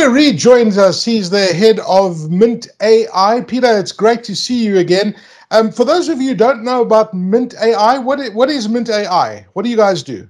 Peter 0.00 0.12
Reid 0.12 0.38
joins 0.38 0.78
us. 0.78 1.04
He's 1.04 1.28
the 1.28 1.48
head 1.48 1.78
of 1.80 2.30
Mint 2.30 2.68
AI. 2.80 3.42
Peter, 3.42 3.78
it's 3.78 3.92
great 3.92 4.24
to 4.24 4.34
see 4.34 4.64
you 4.64 4.78
again. 4.78 5.14
Um, 5.50 5.70
for 5.70 5.84
those 5.84 6.08
of 6.08 6.22
you 6.22 6.30
who 6.30 6.34
don't 6.34 6.64
know 6.64 6.80
about 6.80 7.12
Mint 7.12 7.54
AI, 7.60 7.98
what 7.98 8.18
is, 8.18 8.30
what 8.30 8.48
is 8.48 8.66
Mint 8.66 8.88
AI? 8.88 9.44
What 9.52 9.62
do 9.62 9.68
you 9.68 9.76
guys 9.76 10.02
do? 10.02 10.26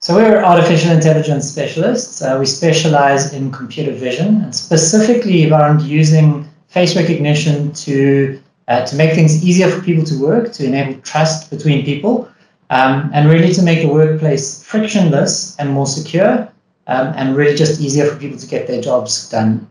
So 0.00 0.16
we're 0.16 0.42
artificial 0.42 0.90
intelligence 0.90 1.48
specialists. 1.48 2.20
Uh, 2.20 2.36
we 2.40 2.46
specialize 2.46 3.32
in 3.32 3.52
computer 3.52 3.92
vision 3.92 4.42
and 4.42 4.52
specifically 4.52 5.48
around 5.48 5.82
using 5.82 6.44
face 6.66 6.96
recognition 6.96 7.72
to 7.74 8.42
uh, 8.66 8.84
to 8.86 8.96
make 8.96 9.14
things 9.14 9.44
easier 9.44 9.70
for 9.70 9.80
people 9.82 10.02
to 10.02 10.20
work, 10.20 10.52
to 10.54 10.66
enable 10.66 11.00
trust 11.02 11.48
between 11.48 11.84
people, 11.84 12.28
um, 12.70 13.08
and 13.14 13.30
really 13.30 13.54
to 13.54 13.62
make 13.62 13.82
the 13.82 13.88
workplace 13.88 14.64
frictionless 14.64 15.56
and 15.60 15.70
more 15.70 15.86
secure, 15.86 16.52
um, 16.86 17.12
and 17.16 17.36
really 17.36 17.56
just 17.56 17.80
easier 17.80 18.06
for 18.06 18.18
people 18.18 18.38
to 18.38 18.46
get 18.46 18.66
their 18.66 18.80
jobs 18.80 19.28
done. 19.30 19.68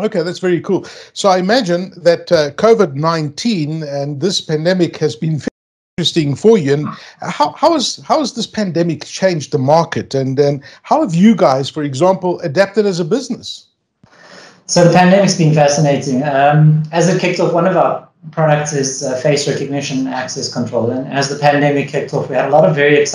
Okay, 0.00 0.22
that's 0.22 0.40
very 0.40 0.60
cool. 0.60 0.84
So 1.12 1.28
I 1.28 1.38
imagine 1.38 1.92
that 2.02 2.32
uh, 2.32 2.50
COVID 2.52 2.94
19 2.94 3.84
and 3.84 4.20
this 4.20 4.40
pandemic 4.40 4.96
has 4.96 5.14
been 5.14 5.40
interesting 5.96 6.34
for 6.34 6.58
you. 6.58 6.72
And 6.72 6.88
how, 7.20 7.52
how, 7.52 7.76
is, 7.76 7.98
how 7.98 8.18
has 8.18 8.34
this 8.34 8.48
pandemic 8.48 9.04
changed 9.04 9.52
the 9.52 9.58
market? 9.58 10.12
And, 10.12 10.36
and 10.40 10.62
how 10.82 11.00
have 11.02 11.14
you 11.14 11.36
guys, 11.36 11.70
for 11.70 11.84
example, 11.84 12.40
adapted 12.40 12.86
as 12.86 12.98
a 12.98 13.04
business? 13.04 13.68
So 14.66 14.82
the 14.82 14.92
pandemic's 14.92 15.36
been 15.36 15.54
fascinating. 15.54 16.24
Um, 16.24 16.82
as 16.90 17.08
it 17.08 17.20
kicked 17.20 17.38
off, 17.38 17.52
one 17.52 17.66
of 17.66 17.76
our 17.76 18.08
products 18.32 18.72
is 18.72 19.04
uh, 19.04 19.16
face 19.18 19.46
recognition 19.46 20.08
access 20.08 20.52
control. 20.52 20.90
And 20.90 21.06
as 21.12 21.28
the 21.28 21.38
pandemic 21.38 21.88
kicked 21.88 22.12
off, 22.12 22.28
we 22.28 22.34
had 22.34 22.48
a 22.48 22.50
lot 22.50 22.68
of 22.68 22.74
very 22.74 22.96
exciting 22.96 23.14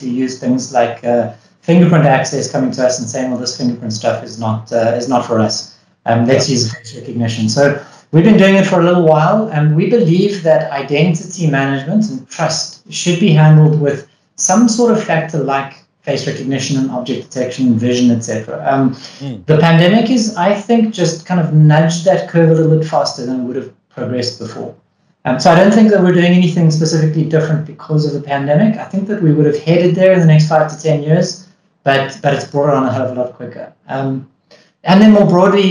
to 0.00 0.10
use 0.10 0.38
things 0.38 0.74
like 0.74 1.02
uh, 1.04 1.32
fingerprint 1.66 2.04
access 2.04 2.50
coming 2.50 2.70
to 2.70 2.86
us 2.86 3.00
and 3.00 3.10
saying, 3.10 3.30
well, 3.30 3.40
this 3.40 3.56
fingerprint 3.58 3.92
stuff 3.92 4.22
is 4.22 4.38
not 4.38 4.72
uh, 4.72 4.94
is 4.96 5.08
not 5.08 5.26
for 5.26 5.40
us. 5.40 5.76
Um, 6.06 6.24
let's 6.24 6.48
use 6.48 6.72
face 6.72 6.94
recognition. 6.96 7.48
So 7.48 7.84
we've 8.12 8.24
been 8.24 8.38
doing 8.38 8.54
it 8.54 8.64
for 8.64 8.80
a 8.80 8.84
little 8.84 9.02
while, 9.02 9.48
and 9.48 9.74
we 9.74 9.90
believe 9.90 10.44
that 10.44 10.70
identity 10.70 11.50
management 11.50 12.08
and 12.08 12.28
trust 12.30 12.90
should 12.92 13.18
be 13.18 13.30
handled 13.30 13.80
with 13.80 14.08
some 14.36 14.68
sort 14.68 14.92
of 14.92 15.02
factor 15.02 15.38
like 15.38 15.82
face 16.02 16.24
recognition 16.28 16.76
and 16.76 16.88
object 16.92 17.28
detection 17.28 17.66
and 17.66 17.80
vision, 17.80 18.12
etc. 18.12 18.64
Um, 18.70 18.94
mm. 19.18 19.44
The 19.46 19.58
pandemic 19.58 20.08
is, 20.08 20.36
I 20.36 20.54
think, 20.54 20.94
just 20.94 21.26
kind 21.26 21.40
of 21.40 21.52
nudged 21.52 22.04
that 22.04 22.28
curve 22.28 22.50
a 22.50 22.54
little 22.54 22.78
bit 22.78 22.86
faster 22.86 23.26
than 23.26 23.40
it 23.40 23.42
would 23.42 23.56
have 23.56 23.72
progressed 23.88 24.38
before. 24.38 24.72
Um, 25.24 25.40
so 25.40 25.50
I 25.50 25.56
don't 25.56 25.72
think 25.72 25.90
that 25.90 26.00
we're 26.00 26.12
doing 26.12 26.32
anything 26.32 26.70
specifically 26.70 27.24
different 27.24 27.66
because 27.66 28.06
of 28.06 28.12
the 28.12 28.20
pandemic. 28.20 28.78
I 28.78 28.84
think 28.84 29.08
that 29.08 29.20
we 29.20 29.32
would 29.32 29.46
have 29.46 29.58
headed 29.58 29.96
there 29.96 30.12
in 30.12 30.20
the 30.20 30.26
next 30.26 30.48
five 30.48 30.70
to 30.70 30.80
ten 30.80 31.02
years, 31.02 31.48
but 31.86 32.18
but 32.22 32.34
it's 32.34 32.48
brought 32.52 32.68
it 32.70 32.74
on 32.74 32.84
a 32.86 32.92
hell 32.92 33.06
of 33.06 33.16
a 33.16 33.20
lot 33.20 33.32
quicker. 33.34 33.72
Um, 33.88 34.28
and 34.84 35.00
then 35.00 35.12
more 35.12 35.26
broadly, 35.26 35.66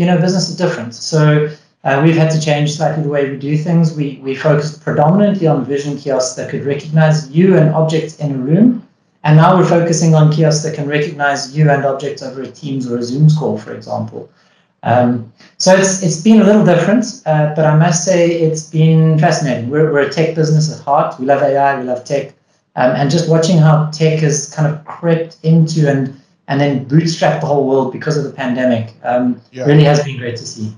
you 0.00 0.06
know, 0.06 0.18
business 0.18 0.48
is 0.48 0.56
different. 0.56 0.94
So 0.94 1.48
uh, 1.84 2.00
we've 2.04 2.16
had 2.16 2.30
to 2.32 2.40
change 2.40 2.76
slightly 2.76 3.02
the 3.02 3.08
way 3.16 3.30
we 3.30 3.36
do 3.36 3.58
things. 3.58 3.94
We 3.94 4.18
we 4.22 4.34
focused 4.34 4.82
predominantly 4.82 5.46
on 5.46 5.64
vision 5.64 5.98
kiosks 5.98 6.34
that 6.36 6.50
could 6.50 6.64
recognize 6.64 7.30
you 7.30 7.56
and 7.58 7.74
objects 7.74 8.18
in 8.24 8.32
a 8.32 8.38
room 8.50 8.86
and 9.26 9.38
now 9.38 9.56
we're 9.58 9.66
focusing 9.66 10.14
on 10.14 10.32
kiosks 10.32 10.62
that 10.62 10.76
can 10.76 10.88
recognize 10.88 11.56
you 11.56 11.68
and 11.68 11.84
objects 11.84 12.22
over 12.22 12.42
a 12.42 12.46
Teams 12.46 12.88
or 12.88 12.98
a 12.98 13.02
Zoom 13.02 13.28
call, 13.30 13.58
for 13.58 13.74
example. 13.74 14.30
Um, 14.84 15.32
so 15.58 15.74
it's 15.74 16.00
it's 16.00 16.20
been 16.20 16.40
a 16.40 16.44
little 16.44 16.64
different, 16.64 17.04
uh, 17.26 17.52
but 17.56 17.66
I 17.66 17.74
must 17.74 18.04
say 18.04 18.30
it's 18.30 18.70
been 18.70 19.18
fascinating. 19.18 19.68
We're, 19.68 19.92
we're 19.92 20.06
a 20.06 20.12
tech 20.12 20.36
business 20.36 20.72
at 20.72 20.80
heart. 20.84 21.18
We 21.18 21.26
love 21.26 21.42
AI, 21.42 21.80
we 21.80 21.86
love 21.88 22.04
tech, 22.04 22.34
um, 22.76 22.92
and 22.92 23.10
just 23.10 23.28
watching 23.28 23.58
how 23.58 23.90
tech 23.90 24.20
has 24.20 24.52
kind 24.54 24.72
of 24.72 24.84
crept 24.84 25.38
into 25.42 25.90
and 25.90 26.18
and 26.48 26.60
then 26.60 26.86
bootstrapped 26.86 27.40
the 27.40 27.46
whole 27.46 27.66
world 27.66 27.92
because 27.92 28.16
of 28.16 28.22
the 28.22 28.30
pandemic 28.30 28.94
um, 29.02 29.40
yeah. 29.50 29.64
really 29.64 29.82
has 29.82 30.04
been 30.04 30.16
great 30.16 30.36
to 30.36 30.46
see. 30.46 30.72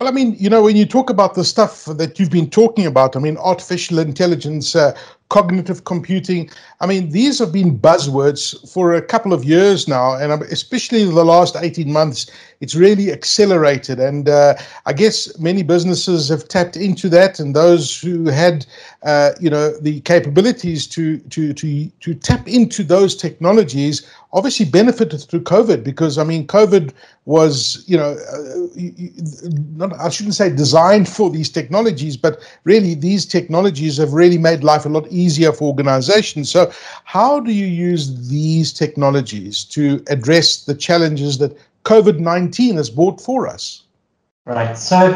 Well, 0.00 0.08
I 0.08 0.12
mean, 0.12 0.34
you 0.38 0.48
know, 0.48 0.62
when 0.62 0.76
you 0.76 0.86
talk 0.86 1.10
about 1.10 1.34
the 1.34 1.44
stuff 1.44 1.84
that 1.84 2.18
you've 2.18 2.30
been 2.30 2.50
talking 2.50 2.86
about, 2.86 3.16
I 3.16 3.20
mean, 3.20 3.36
artificial 3.36 3.98
intelligence, 3.98 4.74
uh, 4.74 4.96
cognitive 5.28 5.84
computing. 5.84 6.50
I 6.80 6.86
mean, 6.86 7.10
these 7.10 7.38
have 7.38 7.52
been 7.52 7.78
buzzwords 7.78 8.70
for 8.72 8.94
a 8.94 9.02
couple 9.02 9.32
of 9.32 9.44
years 9.44 9.86
now, 9.86 10.14
and 10.14 10.42
especially 10.44 11.04
the 11.04 11.24
last 11.24 11.56
18 11.56 11.92
months, 11.92 12.30
it's 12.60 12.74
really 12.74 13.12
accelerated. 13.12 14.00
And 14.00 14.28
uh, 14.28 14.54
I 14.86 14.92
guess 14.92 15.38
many 15.38 15.62
businesses 15.62 16.28
have 16.28 16.48
tapped 16.48 16.76
into 16.76 17.08
that, 17.10 17.38
and 17.40 17.54
those 17.54 18.00
who 18.00 18.26
had, 18.26 18.66
uh, 19.02 19.32
you 19.40 19.50
know, 19.50 19.76
the 19.78 20.00
capabilities 20.00 20.86
to 20.88 21.18
to 21.18 21.52
to 21.52 21.88
to 21.88 22.14
tap 22.14 22.48
into 22.48 22.82
those 22.82 23.14
technologies 23.16 24.06
obviously 24.32 24.66
benefited 24.66 25.22
through 25.22 25.40
COVID 25.40 25.82
because 25.82 26.18
I 26.18 26.24
mean, 26.24 26.46
COVID 26.46 26.92
was, 27.24 27.84
you 27.86 27.96
know, 27.96 28.16
uh, 28.32 29.48
not, 29.76 29.98
I 29.98 30.08
shouldn't 30.10 30.34
say 30.34 30.50
designed 30.50 31.08
for 31.08 31.30
these 31.30 31.50
technologies, 31.50 32.16
but 32.16 32.40
really 32.64 32.94
these 32.94 33.24
technologies 33.24 33.96
have 33.98 34.12
really 34.12 34.38
made 34.38 34.64
life 34.64 34.84
a 34.84 34.88
lot 34.88 35.06
easier 35.08 35.17
easier 35.18 35.52
for 35.52 35.64
organizations. 35.64 36.50
So, 36.50 36.70
how 37.04 37.40
do 37.40 37.52
you 37.52 37.66
use 37.66 38.28
these 38.28 38.72
technologies 38.72 39.64
to 39.64 40.02
address 40.08 40.64
the 40.64 40.74
challenges 40.74 41.38
that 41.38 41.56
COVID 41.84 42.18
19 42.18 42.76
has 42.76 42.90
brought 42.90 43.20
for 43.20 43.46
us? 43.46 43.82
Right. 44.48 44.78
So, 44.78 45.14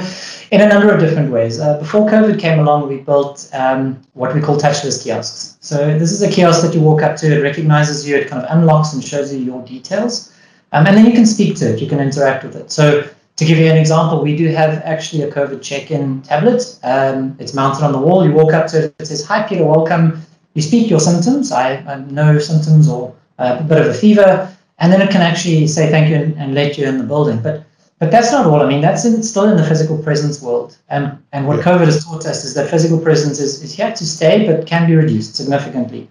in 0.50 0.60
a 0.60 0.68
number 0.68 0.92
of 0.92 1.00
different 1.00 1.32
ways. 1.32 1.58
Uh, 1.58 1.78
before 1.78 2.06
COVID 2.06 2.38
came 2.38 2.58
along, 2.58 2.88
we 2.88 2.98
built 2.98 3.48
um, 3.54 3.98
what 4.12 4.34
we 4.34 4.42
call 4.42 4.58
touchless 4.58 5.02
kiosks. 5.02 5.56
So, 5.60 5.98
this 5.98 6.12
is 6.12 6.20
a 6.20 6.30
kiosk 6.30 6.60
that 6.62 6.74
you 6.74 6.82
walk 6.82 7.00
up 7.00 7.16
to, 7.16 7.38
it 7.38 7.42
recognizes 7.42 8.06
you, 8.06 8.16
it 8.16 8.28
kind 8.28 8.44
of 8.44 8.54
unlocks 8.54 8.92
and 8.92 9.02
shows 9.02 9.32
you 9.32 9.40
your 9.40 9.62
details. 9.62 10.34
Um, 10.72 10.86
and 10.86 10.96
then 10.96 11.06
you 11.06 11.12
can 11.12 11.24
speak 11.24 11.56
to 11.56 11.72
it, 11.72 11.80
you 11.80 11.88
can 11.88 11.98
interact 11.98 12.44
with 12.44 12.56
it. 12.56 12.70
So, 12.70 13.08
to 13.42 13.48
give 13.48 13.58
you 13.58 13.70
an 13.70 13.76
example, 13.76 14.22
we 14.22 14.36
do 14.36 14.48
have 14.48 14.80
actually 14.84 15.22
a 15.22 15.30
COVID 15.30 15.62
check-in 15.62 16.22
tablet. 16.22 16.78
Um, 16.84 17.36
it's 17.40 17.54
mounted 17.54 17.84
on 17.84 17.92
the 17.92 17.98
wall. 17.98 18.24
You 18.24 18.32
walk 18.32 18.52
up 18.52 18.68
to 18.68 18.84
it, 18.84 18.94
it 18.98 19.06
says, 19.06 19.24
"Hi, 19.26 19.42
Peter, 19.42 19.64
welcome." 19.64 20.22
You 20.54 20.62
speak 20.62 20.88
your 20.88 21.00
symptoms. 21.00 21.50
I, 21.50 21.76
I 21.90 21.96
no 22.10 22.38
symptoms 22.38 22.88
or 22.88 23.14
a 23.38 23.62
bit 23.62 23.78
of 23.80 23.86
a 23.88 23.94
fever, 23.94 24.54
and 24.78 24.92
then 24.92 25.00
it 25.02 25.10
can 25.10 25.22
actually 25.22 25.66
say 25.66 25.90
thank 25.90 26.08
you 26.10 26.16
and, 26.16 26.38
and 26.38 26.54
let 26.54 26.78
you 26.78 26.86
in 26.86 26.98
the 26.98 27.04
building. 27.04 27.40
But 27.42 27.64
but 27.98 28.10
that's 28.10 28.30
not 28.30 28.46
all. 28.46 28.60
I 28.60 28.66
mean, 28.66 28.80
that's 28.80 29.04
in, 29.04 29.22
still 29.22 29.48
in 29.48 29.56
the 29.56 29.64
physical 29.64 29.98
presence 29.98 30.40
world. 30.40 30.76
And 30.88 31.18
and 31.32 31.48
what 31.48 31.58
yeah. 31.58 31.64
COVID 31.64 31.86
has 31.86 32.04
taught 32.04 32.26
us 32.26 32.44
is 32.44 32.54
that 32.54 32.70
physical 32.70 32.98
presence 33.00 33.40
is, 33.40 33.62
is 33.62 33.74
here 33.74 33.92
to 33.92 34.06
stay, 34.06 34.46
but 34.46 34.66
can 34.66 34.86
be 34.86 34.94
reduced 34.94 35.34
significantly. 35.34 36.08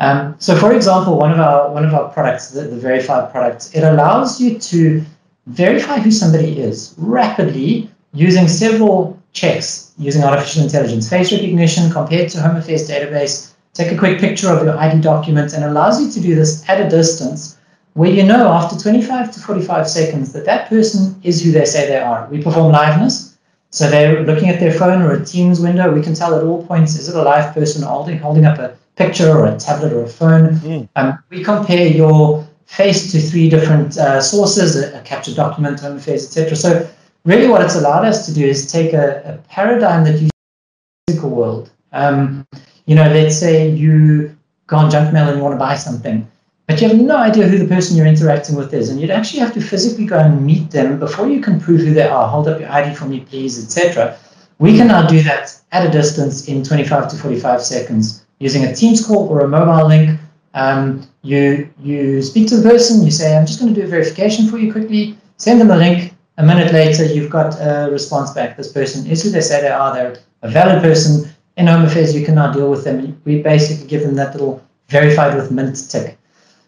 Um, 0.00 0.34
so, 0.38 0.56
for 0.56 0.72
example, 0.74 1.18
one 1.18 1.30
of 1.30 1.38
our 1.38 1.70
one 1.70 1.84
of 1.84 1.94
our 1.94 2.08
products, 2.08 2.50
the, 2.50 2.62
the 2.62 2.76
Verified 2.76 3.30
products, 3.30 3.72
it 3.74 3.84
allows 3.84 4.40
you 4.40 4.58
to 4.58 5.04
verify 5.46 5.98
who 5.98 6.10
somebody 6.10 6.58
is 6.58 6.94
rapidly 6.98 7.90
using 8.12 8.48
several 8.48 9.18
checks 9.32 9.92
using 9.98 10.22
artificial 10.22 10.62
intelligence, 10.62 11.08
face 11.08 11.32
recognition 11.32 11.90
compared 11.90 12.30
to 12.30 12.40
Home 12.40 12.56
Affairs 12.56 12.88
database, 12.88 13.52
take 13.74 13.92
a 13.92 13.98
quick 13.98 14.20
picture 14.20 14.48
of 14.48 14.64
your 14.64 14.76
ID 14.78 15.00
documents 15.00 15.52
and 15.52 15.64
allows 15.64 16.00
you 16.00 16.10
to 16.10 16.20
do 16.20 16.34
this 16.34 16.66
at 16.68 16.80
a 16.80 16.88
distance 16.88 17.58
where 17.94 18.10
you 18.10 18.22
know 18.22 18.48
after 18.48 18.76
25 18.76 19.32
to 19.32 19.40
45 19.40 19.88
seconds 19.88 20.32
that 20.32 20.44
that 20.44 20.68
person 20.68 21.20
is 21.22 21.42
who 21.42 21.52
they 21.52 21.64
say 21.64 21.86
they 21.86 21.98
are. 21.98 22.28
We 22.30 22.42
perform 22.42 22.72
liveness. 22.72 23.36
So 23.70 23.90
they're 23.90 24.22
looking 24.24 24.48
at 24.48 24.60
their 24.60 24.72
phone 24.72 25.02
or 25.02 25.12
a 25.12 25.24
Teams 25.24 25.60
window. 25.60 25.92
We 25.92 26.02
can 26.02 26.14
tell 26.14 26.34
at 26.34 26.44
all 26.44 26.64
points, 26.64 26.96
is 26.96 27.08
it 27.08 27.16
a 27.16 27.22
live 27.22 27.52
person 27.54 27.82
holding, 27.82 28.18
holding 28.18 28.46
up 28.46 28.58
a 28.58 28.76
picture 28.94 29.30
or 29.30 29.46
a 29.46 29.56
tablet 29.56 29.92
or 29.92 30.04
a 30.04 30.08
phone? 30.08 30.54
Mm. 30.60 30.88
Um, 30.94 31.18
we 31.30 31.42
compare 31.42 31.86
your 31.86 32.46
face 32.66 33.12
to 33.12 33.20
three 33.20 33.48
different 33.48 33.96
uh, 33.98 34.20
sources, 34.20 34.76
a, 34.76 34.98
a, 34.98 35.02
captured 35.02 35.36
document, 35.36 35.80
home 35.80 35.96
affairs, 35.96 36.24
etc. 36.24 36.56
So 36.56 36.90
really 37.24 37.46
what 37.46 37.62
it's 37.62 37.74
allowed 37.74 38.04
us 38.04 38.26
to 38.26 38.34
do 38.34 38.44
is 38.44 38.70
take 38.70 38.92
a, 38.92 39.22
a 39.24 39.48
paradigm 39.48 40.04
that 40.04 40.20
you 40.20 40.30
physical 41.06 41.30
world. 41.30 41.70
Um, 41.92 42.46
you 42.86 42.94
know, 42.94 43.08
let's 43.08 43.38
say 43.38 43.68
you 43.68 44.36
go 44.66 44.76
on 44.76 44.90
junk 44.90 45.12
mail 45.12 45.28
and 45.28 45.36
you 45.36 45.42
want 45.42 45.54
to 45.54 45.58
buy 45.58 45.76
something, 45.76 46.26
but 46.66 46.80
you 46.80 46.88
have 46.88 46.98
no 46.98 47.16
idea 47.16 47.46
who 47.46 47.58
the 47.58 47.66
person 47.66 47.96
you're 47.96 48.06
interacting 48.06 48.56
with 48.56 48.72
is, 48.72 48.88
and 48.88 49.00
you'd 49.00 49.10
actually 49.10 49.40
have 49.40 49.52
to 49.54 49.60
physically 49.60 50.06
go 50.06 50.18
and 50.18 50.44
meet 50.44 50.70
them 50.70 50.98
before 50.98 51.28
you 51.28 51.40
can 51.40 51.60
prove 51.60 51.80
who 51.80 51.92
they 51.92 52.08
are. 52.08 52.28
Hold 52.28 52.48
up 52.48 52.60
your 52.60 52.70
ID 52.70 52.94
for 52.94 53.04
me, 53.04 53.20
please, 53.20 53.62
etc. 53.62 54.18
We 54.58 54.76
can 54.76 54.88
now 54.88 55.06
do 55.06 55.22
that 55.22 55.60
at 55.72 55.86
a 55.86 55.90
distance 55.90 56.48
in 56.48 56.62
25 56.62 57.10
to 57.10 57.16
45 57.16 57.62
seconds 57.62 58.24
using 58.38 58.64
a 58.64 58.74
Teams 58.74 59.04
call 59.04 59.28
or 59.28 59.40
a 59.40 59.48
mobile 59.48 59.86
link 59.88 60.18
um, 60.54 61.06
you 61.22 61.68
you 61.80 62.22
speak 62.22 62.48
to 62.48 62.56
the 62.56 62.68
person, 62.68 63.04
you 63.04 63.10
say, 63.10 63.36
I'm 63.36 63.46
just 63.46 63.60
going 63.60 63.74
to 63.74 63.80
do 63.80 63.86
a 63.86 63.90
verification 63.90 64.48
for 64.48 64.58
you 64.58 64.72
quickly, 64.72 65.18
send 65.36 65.60
them 65.60 65.70
a 65.70 65.76
link. 65.76 66.14
A 66.36 66.44
minute 66.44 66.72
later, 66.72 67.04
you've 67.04 67.30
got 67.30 67.54
a 67.60 67.88
response 67.90 68.32
back. 68.32 68.56
This 68.56 68.72
person 68.72 69.06
is 69.06 69.22
who 69.22 69.30
they 69.30 69.40
say 69.40 69.60
they 69.60 69.68
are. 69.68 69.94
They're 69.94 70.18
a 70.42 70.50
valid 70.50 70.82
person. 70.82 71.30
In 71.56 71.68
Home 71.68 71.84
Affairs, 71.84 72.14
you 72.14 72.24
can 72.24 72.34
now 72.34 72.52
deal 72.52 72.68
with 72.68 72.82
them. 72.82 73.20
We 73.24 73.40
basically 73.40 73.86
give 73.86 74.02
them 74.02 74.16
that 74.16 74.32
little 74.32 74.60
verified 74.88 75.36
with 75.36 75.52
mint 75.52 75.88
tick. 75.88 76.18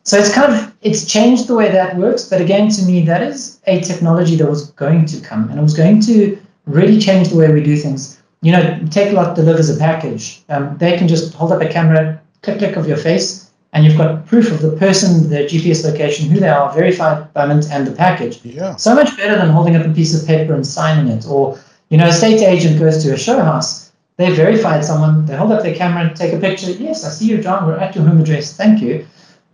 So 0.04 0.16
it's 0.16 0.32
kind 0.32 0.54
of 0.54 0.72
it's 0.82 1.04
changed 1.04 1.48
the 1.48 1.56
way 1.56 1.70
that 1.72 1.96
works. 1.96 2.28
But 2.28 2.40
again, 2.40 2.68
to 2.70 2.82
me, 2.82 3.04
that 3.06 3.22
is 3.22 3.60
a 3.66 3.80
technology 3.80 4.36
that 4.36 4.48
was 4.48 4.70
going 4.72 5.04
to 5.06 5.20
come, 5.20 5.50
and 5.50 5.58
it 5.58 5.62
was 5.62 5.74
going 5.74 6.00
to 6.02 6.38
really 6.66 7.00
change 7.00 7.28
the 7.28 7.36
way 7.36 7.52
we 7.52 7.62
do 7.62 7.76
things. 7.76 8.22
You 8.42 8.52
know, 8.52 8.62
Takealot 8.84 9.34
delivers 9.34 9.68
a 9.68 9.76
package. 9.76 10.42
Um, 10.48 10.76
they 10.78 10.96
can 10.96 11.08
just 11.08 11.34
hold 11.34 11.50
up 11.50 11.60
a 11.60 11.68
camera, 11.68 12.20
click 12.42 12.58
click 12.58 12.76
of 12.76 12.86
your 12.86 12.96
face, 12.96 13.45
and 13.76 13.84
you've 13.84 13.98
got 13.98 14.24
proof 14.24 14.50
of 14.50 14.62
the 14.62 14.70
person, 14.70 15.28
their 15.28 15.44
GPS 15.44 15.84
location, 15.84 16.30
who 16.30 16.40
they 16.40 16.48
are, 16.48 16.72
verified 16.72 17.32
payment, 17.34 17.70
and 17.70 17.86
the 17.86 17.92
package. 17.92 18.42
Yeah. 18.42 18.74
So 18.76 18.94
much 18.94 19.14
better 19.18 19.36
than 19.36 19.50
holding 19.50 19.76
up 19.76 19.84
a 19.84 19.90
piece 19.90 20.18
of 20.18 20.26
paper 20.26 20.54
and 20.54 20.66
signing 20.66 21.12
it. 21.12 21.26
Or, 21.26 21.60
you 21.90 21.98
know, 21.98 22.08
a 22.08 22.12
state 22.12 22.40
agent 22.40 22.78
goes 22.78 23.04
to 23.04 23.12
a 23.12 23.18
show 23.18 23.38
house, 23.38 23.92
they 24.16 24.34
verified 24.34 24.82
someone, 24.82 25.26
they 25.26 25.36
hold 25.36 25.52
up 25.52 25.62
their 25.62 25.74
camera 25.74 26.06
and 26.06 26.16
take 26.16 26.32
a 26.32 26.38
picture. 26.38 26.70
Yes, 26.70 27.04
I 27.04 27.10
see 27.10 27.26
you, 27.26 27.42
John. 27.42 27.66
We're 27.66 27.76
at 27.76 27.94
your 27.94 28.06
home 28.06 28.18
address. 28.18 28.56
Thank 28.56 28.80
you. 28.80 29.06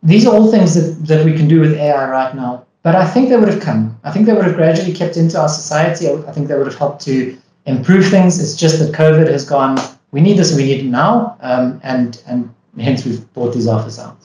These 0.05 0.25
are 0.25 0.33
all 0.33 0.53
things 0.53 0.77
that, 0.77 1.05
that 1.09 1.25
we 1.25 1.33
can 1.37 1.49
do 1.49 1.59
with 1.59 1.75
AI 1.75 2.09
right 2.09 2.33
now. 2.33 2.65
But 2.85 2.95
I 2.95 3.05
think 3.09 3.29
they 3.29 3.37
would 3.37 3.49
have 3.49 3.61
come. 3.61 3.99
I 4.05 4.13
think 4.13 4.27
they 4.27 4.35
would 4.35 4.45
have 4.45 4.55
gradually 4.55 4.93
kept 4.93 5.17
into 5.17 5.41
our 5.41 5.49
society. 5.49 6.09
I 6.09 6.31
think 6.31 6.47
they 6.47 6.55
would 6.55 6.69
have 6.69 6.79
helped 6.79 7.03
to 7.07 7.37
improve 7.67 8.07
things. 8.07 8.41
It's 8.41 8.55
just 8.55 8.79
that 8.79 8.93
COVID 8.93 9.27
has 9.27 9.45
gone, 9.45 9.79
we 10.13 10.21
need 10.21 10.39
this, 10.39 10.55
we 10.57 10.63
need 10.63 10.85
it 10.85 10.89
now. 10.89 11.37
Um, 11.41 11.81
and, 11.83 12.23
and 12.29 12.55
hence 12.79 13.05
we've 13.05 13.33
brought 13.35 13.55
these 13.55 13.67
offers 13.67 13.99
out. 13.99 14.19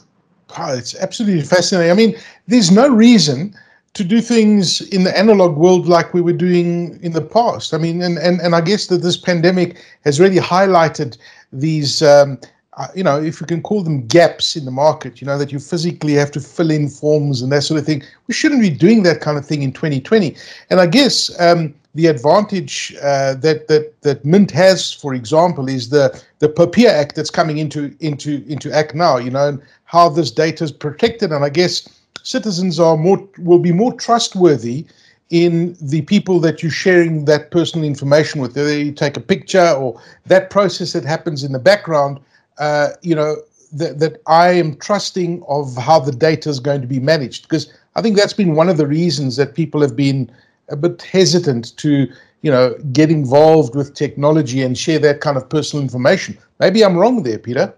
Wow, 0.58 0.74
it's 0.74 0.96
absolutely 0.96 1.44
fascinating. 1.44 1.92
I 1.92 1.96
mean, 1.96 2.16
there's 2.48 2.72
no 2.72 2.88
reason 2.88 3.54
to 3.94 4.04
do 4.04 4.22
things 4.22 4.82
in 4.90 5.04
the 5.04 5.18
analog 5.18 5.58
world 5.58 5.88
like 5.88 6.14
we 6.14 6.22
were 6.22 6.34
doing 6.34 7.00
in 7.02 7.14
the 7.14 7.22
past. 7.22 7.74
I 7.74 7.78
mean, 7.78 8.02
and 8.02 8.18
and, 8.18 8.40
and 8.42 8.56
I 8.56 8.62
guess 8.62 8.88
that 8.88 9.02
this 9.02 9.18
pandemic 9.18 9.84
has 10.06 10.20
really 10.20 10.38
highlighted 10.38 11.18
these. 11.52 12.02
Um, 12.02 12.40
uh, 12.74 12.88
you 12.94 13.04
know, 13.04 13.20
if 13.20 13.42
you 13.42 13.48
can 13.48 13.60
call 13.60 13.82
them 13.82 14.06
gaps 14.06 14.56
in 14.56 14.64
the 14.64 14.72
market, 14.72 15.20
you 15.20 15.26
know, 15.26 15.36
that 15.36 15.52
you 15.52 15.58
physically 15.58 16.14
have 16.14 16.30
to 16.30 16.40
fill 16.40 16.70
in 16.70 16.88
forms 16.88 17.42
and 17.42 17.52
that 17.52 17.64
sort 17.64 17.80
of 17.80 17.86
thing. 17.88 18.04
We 18.28 18.36
shouldn't 18.36 18.62
be 18.62 18.70
doing 18.70 19.02
that 19.02 19.20
kind 19.20 19.36
of 19.36 19.44
thing 19.44 19.64
in 19.64 19.74
2020. 19.74 20.36
And 20.70 20.80
I 20.80 20.86
guess 20.86 21.32
um, 21.42 21.74
the 21.98 22.06
advantage 22.06 22.96
uh, 23.02 23.34
that 23.34 23.68
that 23.68 24.00
that 24.04 24.24
Mint 24.24 24.52
has, 24.52 24.94
for 24.94 25.16
example, 25.16 25.68
is 25.68 25.90
the 25.90 26.06
the 26.38 26.48
POPIA 26.48 26.90
Act 26.90 27.16
that's 27.16 27.32
coming 27.32 27.58
into 27.58 27.96
into 28.00 28.46
into 28.48 28.72
act 28.72 28.94
now. 28.94 29.18
You 29.18 29.32
know, 29.32 29.48
and 29.50 29.62
how 29.86 30.08
this 30.08 30.30
data 30.30 30.64
is 30.64 30.72
protected. 30.72 31.32
And 31.32 31.44
I 31.44 31.50
guess 31.50 31.90
citizens 32.22 32.80
are 32.80 32.98
more 32.98 33.28
will 33.40 33.58
be 33.60 33.72
more 33.72 33.94
trustworthy 33.94 34.86
in 35.32 35.76
the 35.82 36.02
people 36.04 36.40
that 36.42 36.62
you're 36.62 36.72
sharing 36.72 37.26
that 37.26 37.50
personal 37.50 37.86
information 37.86 38.42
with. 38.42 38.56
Whether 38.56 38.78
you 38.78 38.92
take 38.92 39.18
a 39.18 39.22
picture 39.34 39.72
or 39.72 40.00
that 40.28 40.52
process 40.52 40.94
that 40.94 41.04
happens 41.04 41.44
in 41.44 41.52
the 41.52 41.60
background, 41.60 42.20
uh, 42.60 42.90
you 43.02 43.16
know, 43.16 43.38
that, 43.74 43.98
that 44.00 44.22
I 44.28 44.50
am 44.52 44.78
trusting 44.78 45.44
of 45.48 45.76
how 45.76 46.00
the 46.00 46.12
data 46.12 46.48
is 46.48 46.60
going 46.60 46.82
to 46.82 46.88
be 46.88 47.00
managed. 47.00 47.50
Because 47.50 47.74
I 47.96 48.04
think 48.04 48.16
that's 48.16 48.34
been 48.34 48.54
one 48.54 48.70
of 48.70 48.78
the 48.78 48.88
reasons 48.88 49.36
that 49.38 49.56
people 49.56 49.82
have 49.82 49.96
been 49.96 50.32
a 50.70 50.76
bit 50.76 51.02
hesitant 51.02 51.76
to, 51.78 52.08
you 52.42 52.52
know, 52.52 52.76
get 52.92 53.10
involved 53.10 53.76
with 53.76 53.94
technology 53.94 54.62
and 54.62 54.78
share 54.78 55.00
that 55.00 55.22
kind 55.22 55.38
of 55.38 55.50
personal 55.50 55.84
information. 55.84 56.38
Maybe 56.60 56.84
I'm 56.84 56.98
wrong 56.98 57.24
there, 57.24 57.40
Peter. 57.40 57.74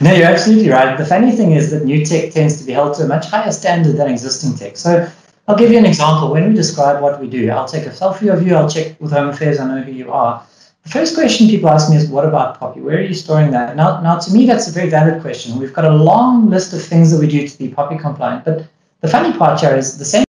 No, 0.00 0.12
you're 0.12 0.26
absolutely 0.26 0.70
right. 0.70 0.96
The 0.96 1.06
funny 1.06 1.32
thing 1.32 1.52
is 1.52 1.70
that 1.70 1.84
new 1.84 2.04
tech 2.04 2.32
tends 2.32 2.58
to 2.60 2.64
be 2.64 2.72
held 2.72 2.94
to 2.96 3.04
a 3.04 3.06
much 3.06 3.26
higher 3.26 3.50
standard 3.50 3.96
than 3.96 4.08
existing 4.08 4.56
tech. 4.56 4.76
So 4.76 5.10
I'll 5.48 5.56
give 5.56 5.70
you 5.70 5.78
an 5.78 5.86
example. 5.86 6.30
When 6.30 6.48
we 6.48 6.54
describe 6.54 7.02
what 7.02 7.20
we 7.20 7.28
do, 7.28 7.50
I'll 7.50 7.68
take 7.68 7.86
a 7.86 7.90
selfie 7.90 8.32
of 8.32 8.46
you, 8.46 8.54
I'll 8.54 8.70
check 8.70 9.00
with 9.00 9.12
Home 9.12 9.28
Affairs, 9.28 9.58
I 9.58 9.66
know 9.66 9.82
who 9.82 9.92
you 9.92 10.12
are. 10.12 10.44
The 10.84 10.90
first 10.90 11.14
question 11.14 11.48
people 11.48 11.70
ask 11.70 11.90
me 11.90 11.96
is, 11.96 12.08
what 12.08 12.26
about 12.26 12.60
POPI? 12.60 12.82
Where 12.82 12.98
are 12.98 13.00
you 13.00 13.14
storing 13.14 13.50
that? 13.52 13.74
Now, 13.74 14.00
now 14.02 14.18
to 14.18 14.30
me, 14.32 14.46
that's 14.46 14.68
a 14.68 14.70
very 14.70 14.90
valid 14.90 15.22
question. 15.22 15.58
We've 15.58 15.72
got 15.72 15.86
a 15.86 15.94
long 15.94 16.50
list 16.50 16.74
of 16.74 16.82
things 16.82 17.10
that 17.10 17.18
we 17.18 17.26
do 17.26 17.48
to 17.48 17.58
be 17.58 17.68
POPI 17.68 18.00
compliant. 18.00 18.44
But 18.44 18.66
the 19.00 19.08
funny 19.08 19.36
part 19.36 19.60
here 19.60 19.74
is 19.74 19.98
the 19.98 20.04
same 20.04 20.23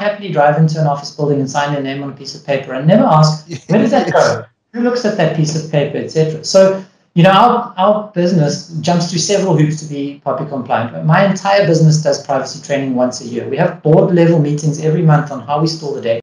happily 0.00 0.32
drive 0.32 0.58
into 0.58 0.80
an 0.80 0.86
office 0.86 1.10
building 1.10 1.40
and 1.40 1.50
sign 1.50 1.72
their 1.72 1.82
name 1.82 2.02
on 2.02 2.10
a 2.10 2.16
piece 2.16 2.34
of 2.34 2.44
paper 2.44 2.72
and 2.74 2.86
never 2.86 3.04
ask, 3.04 3.48
where 3.68 3.80
did 3.80 3.90
that 3.90 4.12
go? 4.12 4.44
Who 4.72 4.80
looks 4.80 5.04
at 5.04 5.16
that 5.16 5.36
piece 5.36 5.54
of 5.62 5.70
paper, 5.70 5.98
etc. 5.98 6.44
So 6.44 6.84
you 7.14 7.24
know, 7.24 7.30
our, 7.30 7.74
our 7.76 8.12
business 8.12 8.68
jumps 8.80 9.10
through 9.10 9.18
several 9.18 9.56
hoops 9.56 9.80
to 9.82 9.86
be 9.86 10.22
POPI 10.24 10.48
compliant. 10.48 11.04
My 11.06 11.28
entire 11.28 11.66
business 11.66 12.02
does 12.02 12.24
privacy 12.24 12.62
training 12.64 12.94
once 12.94 13.20
a 13.20 13.24
year. 13.24 13.48
We 13.48 13.56
have 13.56 13.82
board 13.82 14.14
level 14.14 14.38
meetings 14.38 14.82
every 14.84 15.02
month 15.02 15.32
on 15.32 15.40
how 15.40 15.60
we 15.60 15.66
store 15.66 15.94
the 15.94 16.02
data. 16.02 16.20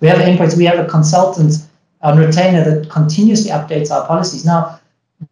We 0.00 0.08
have 0.08 0.18
endpoints. 0.18 0.56
We 0.56 0.64
have 0.64 0.78
a 0.78 0.88
consultant 0.88 1.54
on 2.00 2.16
retainer 2.16 2.64
that 2.64 2.88
continuously 2.88 3.50
updates 3.50 3.90
our 3.90 4.06
policies. 4.06 4.44
Now, 4.46 4.77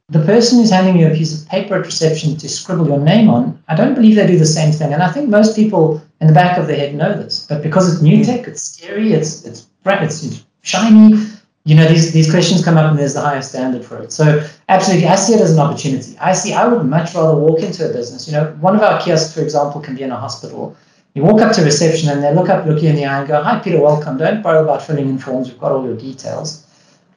the 0.08 0.25
person 0.25 0.58
who's 0.58 0.70
handing 0.70 0.97
you 0.99 1.08
a 1.08 1.14
piece 1.14 1.41
of 1.41 1.49
paper 1.49 1.75
at 1.75 1.85
reception 1.85 2.37
to 2.37 2.49
scribble 2.49 2.87
your 2.87 3.00
name 3.00 3.29
on, 3.29 3.62
I 3.69 3.75
don't 3.75 3.94
believe 3.94 4.14
they 4.14 4.26
do 4.26 4.38
the 4.38 4.47
same 4.47 4.73
thing. 4.73 4.93
And 4.93 5.03
I 5.03 5.11
think 5.11 5.29
most 5.29 5.56
people 5.56 6.00
in 6.20 6.29
the 6.29 6.32
back 6.32 6.58
of 6.58 6.69
their 6.69 6.76
head 6.76 6.94
know 6.94 7.12
this. 7.12 7.47
But 7.49 7.62
because 7.62 7.93
it's 7.93 8.03
new 8.03 8.19
hmm. 8.19 8.23
tech, 8.23 8.47
it's 8.47 8.62
scary, 8.62 9.12
it's 9.12 9.44
it's 9.44 9.62
bright, 9.82 10.03
it's 10.03 10.44
shiny, 10.62 11.26
you 11.67 11.75
know, 11.75 11.88
these, 11.88 12.12
these 12.12 12.31
questions 12.31 12.64
come 12.64 12.76
up 12.76 12.88
and 12.88 12.97
there's 12.97 13.14
the 13.14 13.20
higher 13.20 13.43
standard 13.43 13.85
for 13.85 14.00
it. 14.00 14.12
So 14.12 14.49
absolutely, 14.69 15.08
I 15.08 15.17
see 15.17 15.35
it 15.35 15.41
as 15.41 15.53
an 15.53 15.58
opportunity. 15.58 16.17
I 16.20 16.32
see, 16.32 16.55
I 16.55 16.69
would 16.69 16.87
much 16.87 17.12
rather 17.12 17.37
walk 17.37 17.58
into 17.58 17.91
a 17.91 17.93
business. 17.93 18.29
You 18.29 18.35
know, 18.35 18.56
one 18.61 18.76
of 18.76 18.82
our 18.82 19.03
kiosks, 19.03 19.35
for 19.35 19.41
example, 19.41 19.81
can 19.81 19.97
be 19.97 20.05
in 20.05 20.12
a 20.12 20.17
hospital. 20.17 20.76
You 21.14 21.25
walk 21.25 21.41
up 21.43 21.53
to 21.56 21.62
reception 21.62 22.08
and 22.08 22.23
they 22.23 22.32
look 22.32 22.49
up, 22.49 22.67
look 22.67 22.81
you 22.85 22.91
in 22.91 22.94
the 22.94 23.05
eye 23.05 23.19
and 23.19 23.26
go, 23.26 23.43
hi, 23.43 23.58
Peter, 23.58 23.81
welcome. 23.81 24.17
Don't 24.17 24.44
worry 24.44 24.62
about 24.62 24.87
filling 24.87 25.08
in 25.08 25.19
forms. 25.19 25.49
We've 25.49 25.58
got 25.58 25.73
all 25.73 25.85
your 25.85 25.97
details. 25.97 26.64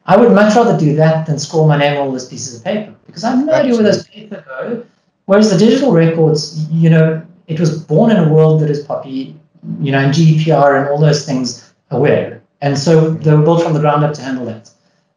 I 0.10 0.18
would 0.18 0.32
much 0.32 0.56
rather 0.56 0.76
do 0.76 0.96
that 0.96 1.28
than 1.28 1.38
score 1.38 1.68
my 1.68 1.78
name 1.78 1.94
on 1.94 2.00
all 2.00 2.12
those 2.12 2.28
pieces 2.28 2.58
of 2.58 2.64
paper 2.64 2.96
because 3.06 3.24
I 3.24 3.30
have 3.30 3.46
no 3.46 3.54
idea 3.54 3.76
where 3.76 3.84
those 3.84 4.08
paper 4.08 4.44
go. 4.48 4.84
Whereas 5.26 5.52
the 5.52 5.58
digital 5.60 5.92
records, 5.92 6.68
you 6.72 6.90
know, 6.90 7.24
it 7.46 7.60
was 7.60 7.80
born 7.80 8.10
in 8.10 8.18
a 8.18 8.28
world 8.28 8.60
that 8.62 8.72
is 8.72 8.84
POPI, 8.88 9.36
you 9.80 9.92
know, 9.92 10.00
and 10.00 10.12
GDPR 10.12 10.80
and 10.80 10.90
all 10.90 11.00
those 11.00 11.28
things 11.28 11.72
aware. 11.92 12.42
And 12.62 12.76
so 12.76 13.12
they 13.12 13.32
were 13.36 13.44
built 13.44 13.62
from 13.62 13.74
the 13.74 13.80
ground 13.80 14.04
up 14.04 14.16
to 14.16 14.22
handle 14.24 14.48
that. 14.48 14.72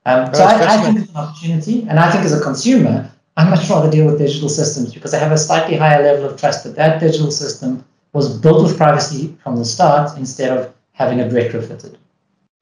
Um, 0.05 0.35
so 0.35 0.45
I, 0.45 0.75
I, 0.75 0.77
think 0.83 0.99
it's 0.99 1.11
an 1.11 1.17
opportunity, 1.17 1.87
and 1.89 1.99
I 1.99 2.11
think 2.11 2.25
as 2.25 2.39
a 2.39 2.43
consumer, 2.43 3.11
I 3.39 3.49
much 3.49 3.71
rather 3.71 3.91
deal 3.91 4.05
with 4.05 4.19
digital 4.19 4.51
systems 4.51 4.93
because 4.93 5.15
I 5.15 5.19
have 5.19 5.33
a 5.33 5.39
slightly 5.39 5.77
higher 5.77 6.03
level 6.03 6.29
of 6.29 6.39
trust 6.39 6.65
that 6.65 6.75
that 6.75 7.01
digital 7.01 7.31
system 7.31 7.83
was 8.13 8.37
built 8.37 8.63
with 8.65 8.77
privacy 8.77 9.35
from 9.43 9.57
the 9.57 9.65
start 9.65 10.19
instead 10.19 10.57
of 10.57 10.75
having 10.93 11.19
it 11.19 11.33
retrofitted. 11.33 11.97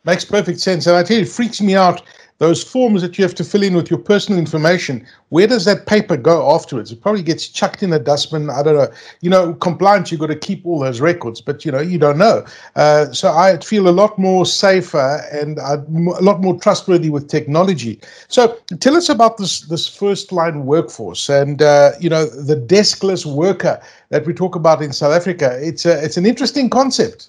Makes 0.04 0.24
perfect 0.24 0.60
sense. 0.60 0.86
And 0.86 0.96
I 0.96 1.02
tell 1.02 1.16
you, 1.16 1.24
it 1.24 1.28
freaks 1.28 1.60
me 1.60 1.74
out 1.74 2.02
those 2.40 2.64
forms 2.64 3.02
that 3.02 3.18
you 3.18 3.22
have 3.22 3.34
to 3.34 3.44
fill 3.44 3.62
in 3.62 3.74
with 3.74 3.90
your 3.90 3.98
personal 3.98 4.38
information, 4.38 5.06
where 5.28 5.46
does 5.46 5.66
that 5.66 5.84
paper 5.84 6.16
go 6.16 6.50
afterwards? 6.54 6.90
It 6.90 7.02
probably 7.02 7.22
gets 7.22 7.46
chucked 7.46 7.82
in 7.82 7.92
a 7.92 7.98
dustbin. 7.98 8.48
I 8.48 8.62
don't 8.62 8.76
know. 8.76 8.88
You 9.20 9.28
know, 9.28 9.52
compliance, 9.52 10.10
you've 10.10 10.20
got 10.20 10.28
to 10.28 10.36
keep 10.36 10.64
all 10.64 10.80
those 10.80 11.02
records, 11.02 11.42
but 11.42 11.66
you 11.66 11.70
know, 11.70 11.80
you 11.80 11.98
don't 11.98 12.16
know. 12.16 12.42
Uh, 12.76 13.12
so 13.12 13.30
I 13.30 13.58
feel 13.58 13.88
a 13.88 13.90
lot 13.90 14.18
more 14.18 14.46
safer 14.46 15.22
and 15.30 15.58
a 15.58 15.84
lot 16.22 16.40
more 16.40 16.58
trustworthy 16.58 17.10
with 17.10 17.28
technology. 17.28 18.00
So 18.28 18.58
tell 18.80 18.96
us 18.96 19.10
about 19.10 19.36
this 19.36 19.60
this 19.60 19.86
first 19.86 20.32
line 20.32 20.64
workforce 20.64 21.28
and 21.28 21.60
uh, 21.60 21.92
you 22.00 22.08
know 22.08 22.24
the 22.24 22.56
deskless 22.56 23.26
worker 23.26 23.78
that 24.08 24.24
we 24.24 24.32
talk 24.32 24.56
about 24.56 24.80
in 24.80 24.94
South 24.94 25.12
Africa. 25.12 25.58
It's 25.60 25.84
a, 25.84 26.02
it's 26.02 26.16
an 26.16 26.24
interesting 26.24 26.70
concept. 26.70 27.28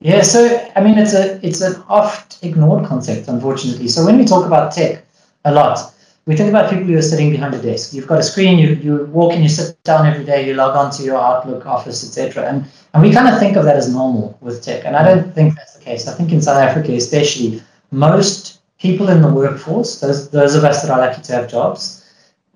Yeah, 0.00 0.22
so 0.22 0.70
I 0.76 0.82
mean, 0.82 0.98
it's 0.98 1.14
a 1.14 1.40
it's 1.46 1.62
an 1.62 1.82
oft 1.88 2.38
ignored 2.42 2.84
concept, 2.86 3.28
unfortunately. 3.28 3.88
So 3.88 4.04
when 4.04 4.18
we 4.18 4.24
talk 4.24 4.44
about 4.44 4.72
tech 4.72 5.02
a 5.46 5.52
lot, 5.52 5.78
we 6.26 6.36
think 6.36 6.50
about 6.50 6.68
people 6.70 6.84
who 6.84 6.96
are 6.98 7.02
sitting 7.02 7.30
behind 7.30 7.54
a 7.54 7.62
desk. 7.62 7.94
You've 7.94 8.06
got 8.06 8.18
a 8.18 8.22
screen, 8.22 8.58
you 8.58 8.74
you 8.74 9.06
walk 9.06 9.32
in, 9.32 9.42
you 9.42 9.48
sit 9.48 9.82
down 9.84 10.06
every 10.06 10.24
day, 10.24 10.46
you 10.46 10.54
log 10.54 10.76
on 10.76 10.90
to 10.92 11.02
your 11.02 11.16
Outlook, 11.16 11.64
Office, 11.64 12.04
etc. 12.04 12.46
And 12.46 12.66
and 12.92 13.02
we 13.02 13.10
kind 13.10 13.32
of 13.32 13.40
think 13.40 13.56
of 13.56 13.64
that 13.64 13.76
as 13.76 13.92
normal 13.92 14.36
with 14.42 14.62
tech, 14.62 14.84
and 14.84 14.96
I 14.96 15.02
don't 15.02 15.34
think 15.34 15.54
that's 15.54 15.74
the 15.74 15.82
case. 15.82 16.06
I 16.06 16.12
think 16.12 16.30
in 16.30 16.42
South 16.42 16.58
Africa, 16.58 16.92
especially, 16.92 17.62
most 17.90 18.60
people 18.78 19.08
in 19.08 19.22
the 19.22 19.32
workforce, 19.32 20.00
those 20.00 20.28
those 20.30 20.54
of 20.54 20.64
us 20.64 20.82
that 20.82 20.90
are 20.90 21.00
lucky 21.00 21.22
to 21.22 21.32
have 21.32 21.48
jobs, 21.48 22.04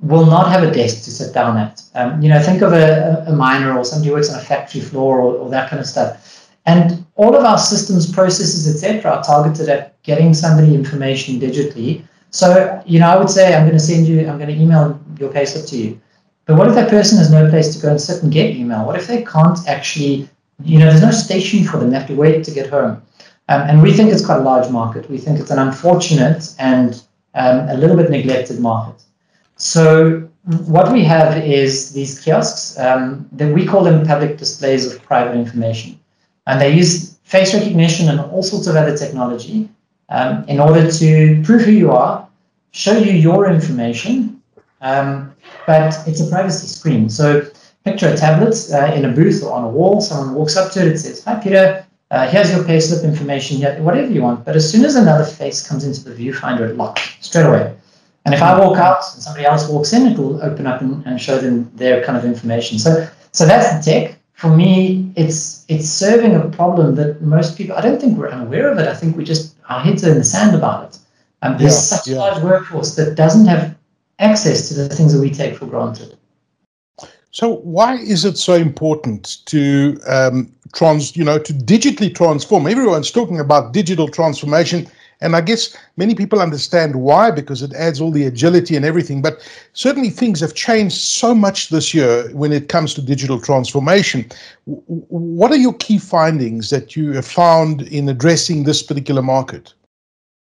will 0.02 0.26
not 0.26 0.52
have 0.52 0.62
a 0.62 0.70
desk 0.70 1.04
to 1.04 1.10
sit 1.10 1.32
down 1.32 1.56
at. 1.56 1.82
Um, 1.94 2.20
you 2.20 2.28
know, 2.28 2.42
think 2.42 2.60
of 2.60 2.74
a, 2.74 3.24
a 3.26 3.32
miner 3.32 3.78
or 3.78 3.82
somebody 3.82 4.10
who 4.10 4.16
works 4.16 4.30
on 4.30 4.38
a 4.38 4.42
factory 4.42 4.82
floor 4.82 5.20
or, 5.20 5.36
or 5.36 5.48
that 5.48 5.70
kind 5.70 5.80
of 5.80 5.86
stuff 5.86 6.26
and 6.66 6.99
all 7.20 7.36
of 7.36 7.44
our 7.44 7.58
systems, 7.58 8.10
processes, 8.10 8.66
etc., 8.66 9.10
are 9.10 9.22
targeted 9.22 9.68
at 9.68 10.02
getting 10.04 10.32
somebody 10.32 10.74
information 10.74 11.38
digitally. 11.38 12.02
So, 12.30 12.82
you 12.86 12.98
know, 12.98 13.10
I 13.10 13.18
would 13.18 13.28
say 13.28 13.54
I'm 13.54 13.66
going 13.66 13.76
to 13.76 13.86
send 13.90 14.06
you, 14.06 14.26
I'm 14.26 14.38
going 14.38 14.48
to 14.48 14.58
email 14.58 14.98
your 15.18 15.30
payslip 15.30 15.68
to 15.68 15.76
you. 15.76 16.00
But 16.46 16.56
what 16.56 16.66
if 16.68 16.74
that 16.76 16.88
person 16.88 17.18
has 17.18 17.30
no 17.30 17.50
place 17.50 17.74
to 17.74 17.82
go 17.82 17.90
and 17.90 18.00
sit 18.00 18.22
and 18.22 18.32
get 18.32 18.56
email? 18.56 18.86
What 18.86 18.96
if 18.96 19.06
they 19.06 19.22
can't 19.22 19.58
actually, 19.68 20.30
you 20.64 20.78
know, 20.78 20.86
there's 20.86 21.02
no 21.02 21.10
station 21.10 21.62
for 21.62 21.76
them, 21.76 21.90
they 21.90 21.98
have 21.98 22.08
to 22.08 22.14
wait 22.14 22.42
to 22.44 22.50
get 22.52 22.70
home. 22.70 23.02
Um, 23.50 23.60
and 23.68 23.82
we 23.82 23.92
think 23.92 24.10
it's 24.10 24.24
quite 24.24 24.38
a 24.38 24.42
large 24.42 24.70
market. 24.70 25.10
We 25.10 25.18
think 25.18 25.40
it's 25.40 25.50
an 25.50 25.58
unfortunate 25.58 26.54
and 26.58 27.02
um, 27.34 27.68
a 27.68 27.74
little 27.74 27.96
bit 27.96 28.10
neglected 28.10 28.60
market. 28.60 29.02
So 29.56 30.26
what 30.68 30.90
we 30.90 31.04
have 31.04 31.36
is 31.36 31.92
these 31.92 32.18
kiosks 32.18 32.78
um, 32.78 33.28
that 33.32 33.52
we 33.52 33.66
call 33.66 33.84
them 33.84 34.06
public 34.06 34.38
displays 34.38 34.90
of 34.90 35.02
private 35.02 35.36
information. 35.36 36.00
And 36.46 36.58
they 36.58 36.72
use 36.74 37.09
face 37.22 37.54
recognition 37.54 38.08
and 38.08 38.20
all 38.20 38.42
sorts 38.42 38.66
of 38.66 38.76
other 38.76 38.96
technology 38.96 39.68
um, 40.08 40.44
in 40.48 40.60
order 40.60 40.90
to 40.90 41.42
prove 41.44 41.62
who 41.62 41.72
you 41.72 41.90
are, 41.92 42.28
show 42.72 42.96
you 42.96 43.12
your 43.12 43.50
information, 43.50 44.42
um, 44.80 45.34
but 45.66 45.96
it's 46.06 46.20
a 46.20 46.28
privacy 46.28 46.66
screen. 46.66 47.08
So 47.08 47.46
picture 47.84 48.08
a 48.08 48.16
tablet 48.16 48.54
uh, 48.72 48.92
in 48.94 49.04
a 49.04 49.12
booth 49.12 49.42
or 49.42 49.52
on 49.52 49.64
a 49.64 49.68
wall. 49.68 50.00
Someone 50.00 50.34
walks 50.34 50.56
up 50.56 50.72
to 50.72 50.80
it, 50.80 50.88
it 50.88 50.98
says, 50.98 51.24
Hi, 51.24 51.36
Peter, 51.36 51.86
uh, 52.10 52.28
here's 52.28 52.50
your 52.50 52.64
payslip 52.64 53.04
information, 53.04 53.62
whatever 53.84 54.10
you 54.10 54.22
want. 54.22 54.44
But 54.44 54.56
as 54.56 54.70
soon 54.70 54.84
as 54.84 54.96
another 54.96 55.24
face 55.24 55.66
comes 55.66 55.84
into 55.84 56.08
the 56.08 56.14
viewfinder, 56.14 56.68
it 56.68 56.76
locks 56.76 57.16
straight 57.20 57.46
away. 57.46 57.74
And 58.24 58.34
if 58.34 58.42
I 58.42 58.58
walk 58.58 58.76
out 58.76 59.02
and 59.14 59.22
somebody 59.22 59.46
else 59.46 59.68
walks 59.68 59.92
in, 59.92 60.06
it 60.06 60.18
will 60.18 60.42
open 60.42 60.66
up 60.66 60.80
and, 60.82 61.04
and 61.06 61.20
show 61.20 61.38
them 61.38 61.70
their 61.74 62.04
kind 62.04 62.18
of 62.18 62.24
information. 62.24 62.78
So, 62.78 63.08
so 63.32 63.46
that's 63.46 63.84
the 63.84 63.90
tech. 63.90 64.16
For 64.34 64.54
me, 64.54 65.09
it's 65.20 65.66
it's 65.68 65.88
serving 65.88 66.34
a 66.34 66.48
problem 66.48 66.94
that 66.94 67.20
most 67.20 67.56
people. 67.56 67.76
I 67.76 67.82
don't 67.82 68.00
think 68.00 68.16
we're 68.16 68.30
unaware 68.30 68.72
of 68.72 68.78
it. 68.78 68.88
I 68.88 68.94
think 68.94 69.16
we 69.16 69.24
just 69.24 69.54
our 69.68 69.80
heads 69.80 70.02
are 70.04 70.12
in 70.12 70.18
the 70.18 70.24
sand 70.24 70.56
about 70.56 70.78
it. 70.88 70.98
Um, 71.42 71.58
there's 71.58 71.74
yeah, 71.74 71.96
such 71.96 72.08
yeah. 72.08 72.16
a 72.16 72.18
large 72.18 72.42
workforce 72.42 72.94
that 72.96 73.14
doesn't 73.16 73.46
have 73.46 73.76
access 74.18 74.68
to 74.68 74.74
the 74.74 74.88
things 74.88 75.12
that 75.12 75.20
we 75.20 75.30
take 75.30 75.56
for 75.56 75.66
granted. 75.66 76.16
So 77.32 77.56
why 77.78 77.96
is 77.96 78.24
it 78.24 78.38
so 78.38 78.54
important 78.54 79.44
to 79.46 80.00
um, 80.08 80.52
trans, 80.74 81.16
you 81.16 81.24
know, 81.24 81.38
to 81.38 81.52
digitally 81.52 82.12
transform? 82.14 82.66
Everyone's 82.66 83.10
talking 83.10 83.38
about 83.38 83.72
digital 83.72 84.08
transformation, 84.08 84.88
and 85.20 85.36
I 85.36 85.40
guess 85.40 85.76
many 85.96 86.14
people 86.14 86.40
understand 86.40 86.96
why 86.96 87.30
because 87.30 87.62
it 87.62 87.72
adds 87.74 88.00
all 88.00 88.10
the 88.10 88.24
agility 88.24 88.76
and 88.76 88.84
everything. 88.84 89.20
But 89.20 89.46
certainly 89.72 90.10
things 90.10 90.40
have 90.40 90.54
changed 90.54 90.96
so 90.96 91.34
much 91.34 91.68
this 91.68 91.92
year 91.92 92.30
when 92.32 92.52
it 92.52 92.68
comes 92.68 92.94
to 92.94 93.02
digital 93.02 93.40
transformation. 93.40 94.26
What 94.64 95.50
are 95.50 95.56
your 95.56 95.74
key 95.74 95.98
findings 95.98 96.70
that 96.70 96.96
you 96.96 97.12
have 97.12 97.26
found 97.26 97.82
in 97.82 98.08
addressing 98.08 98.64
this 98.64 98.82
particular 98.82 99.22
market? 99.22 99.74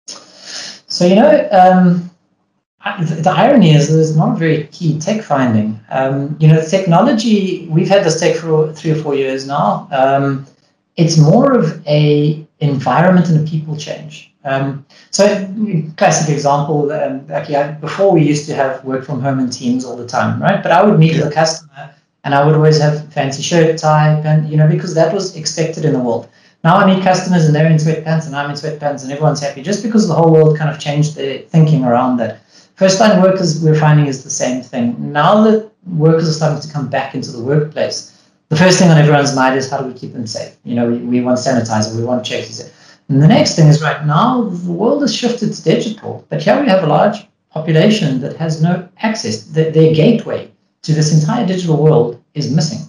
So 0.07 1.05
you 1.05 1.15
know. 1.15 1.49
Um 1.51 2.09
the 2.99 3.33
irony 3.33 3.73
is 3.73 3.87
there's 3.87 4.15
not 4.17 4.35
a 4.35 4.37
very 4.37 4.67
key 4.67 4.99
tech 4.99 5.23
finding. 5.23 5.79
Um, 5.89 6.35
you 6.39 6.49
know, 6.49 6.61
technology, 6.65 7.65
we've 7.69 7.87
had 7.87 8.03
this 8.03 8.19
tech 8.19 8.35
for 8.35 8.73
three 8.73 8.91
or 8.91 8.95
four 8.95 9.15
years 9.15 9.47
now. 9.47 9.87
Um, 9.91 10.45
it's 10.97 11.17
more 11.17 11.53
of 11.53 11.81
a 11.87 12.45
environment 12.59 13.29
and 13.29 13.47
a 13.47 13.49
people 13.49 13.77
change. 13.77 14.32
Um, 14.45 14.85
so, 15.11 15.25
classic 15.95 16.33
example, 16.33 16.91
um, 16.91 17.25
like, 17.27 17.79
before 17.79 18.11
we 18.11 18.23
used 18.23 18.45
to 18.47 18.55
have 18.55 18.83
work 18.83 19.05
from 19.05 19.21
home 19.21 19.39
and 19.39 19.51
teams 19.51 19.85
all 19.85 19.95
the 19.95 20.07
time, 20.07 20.41
right? 20.41 20.61
But 20.61 20.71
I 20.71 20.83
would 20.83 20.99
meet 20.99 21.13
yeah. 21.13 21.23
with 21.23 21.31
a 21.31 21.35
customer 21.35 21.93
and 22.23 22.35
I 22.35 22.45
would 22.45 22.55
always 22.55 22.79
have 22.79 23.11
fancy 23.13 23.41
shirt 23.41 23.77
type 23.77 24.25
and, 24.25 24.49
you 24.49 24.57
know, 24.57 24.67
because 24.67 24.93
that 24.95 25.13
was 25.13 25.35
expected 25.35 25.85
in 25.85 25.93
the 25.93 25.99
world. 25.99 26.29
Now 26.63 26.77
I 26.77 26.93
meet 26.93 27.03
customers 27.03 27.45
and 27.45 27.53
they're 27.53 27.69
in 27.69 27.75
sweatpants 27.75 28.25
and 28.25 28.35
I'm 28.35 28.49
in 28.49 28.55
sweatpants 28.55 29.03
and 29.03 29.11
everyone's 29.11 29.41
happy 29.41 29.61
just 29.61 29.83
because 29.83 30.07
the 30.07 30.13
whole 30.13 30.31
world 30.31 30.57
kind 30.57 30.69
of 30.69 30.79
changed 30.79 31.15
their 31.15 31.39
thinking 31.39 31.83
around 31.83 32.17
that. 32.17 32.39
First 32.75 32.99
line 32.99 33.21
workers 33.21 33.61
we're 33.61 33.75
finding 33.75 34.07
is 34.07 34.23
the 34.23 34.29
same 34.29 34.63
thing. 34.63 34.95
Now 35.11 35.43
that 35.43 35.69
workers 35.85 36.29
are 36.29 36.33
starting 36.33 36.61
to 36.61 36.73
come 36.73 36.87
back 36.87 37.15
into 37.15 37.31
the 37.31 37.43
workplace, 37.43 38.09
the 38.47 38.55
first 38.55 38.79
thing 38.79 38.89
on 38.89 38.97
everyone's 38.97 39.35
mind 39.35 39.57
is 39.57 39.69
how 39.69 39.79
do 39.79 39.87
we 39.87 39.93
keep 39.93 40.13
them 40.13 40.25
safe? 40.25 40.55
You 40.63 40.75
know, 40.75 40.89
we, 40.89 40.97
we 40.99 41.21
want 41.21 41.37
sanitizer, 41.37 41.95
we 41.97 42.03
want 42.03 42.25
checks. 42.25 42.61
And 43.09 43.21
the 43.21 43.27
next 43.27 43.55
thing 43.55 43.67
is 43.67 43.81
right 43.81 44.05
now 44.05 44.43
the 44.43 44.71
world 44.71 45.01
has 45.01 45.13
shifted 45.13 45.53
to 45.53 45.63
digital, 45.63 46.25
but 46.29 46.41
here 46.41 46.59
we 46.59 46.67
have 46.69 46.83
a 46.83 46.87
large 46.87 47.27
population 47.51 48.21
that 48.21 48.35
has 48.37 48.61
no 48.61 48.87
access. 48.97 49.43
The, 49.43 49.69
their 49.69 49.93
gateway 49.93 50.51
to 50.83 50.93
this 50.93 51.13
entire 51.13 51.45
digital 51.45 51.81
world 51.81 52.21
is 52.33 52.51
missing. 52.51 52.79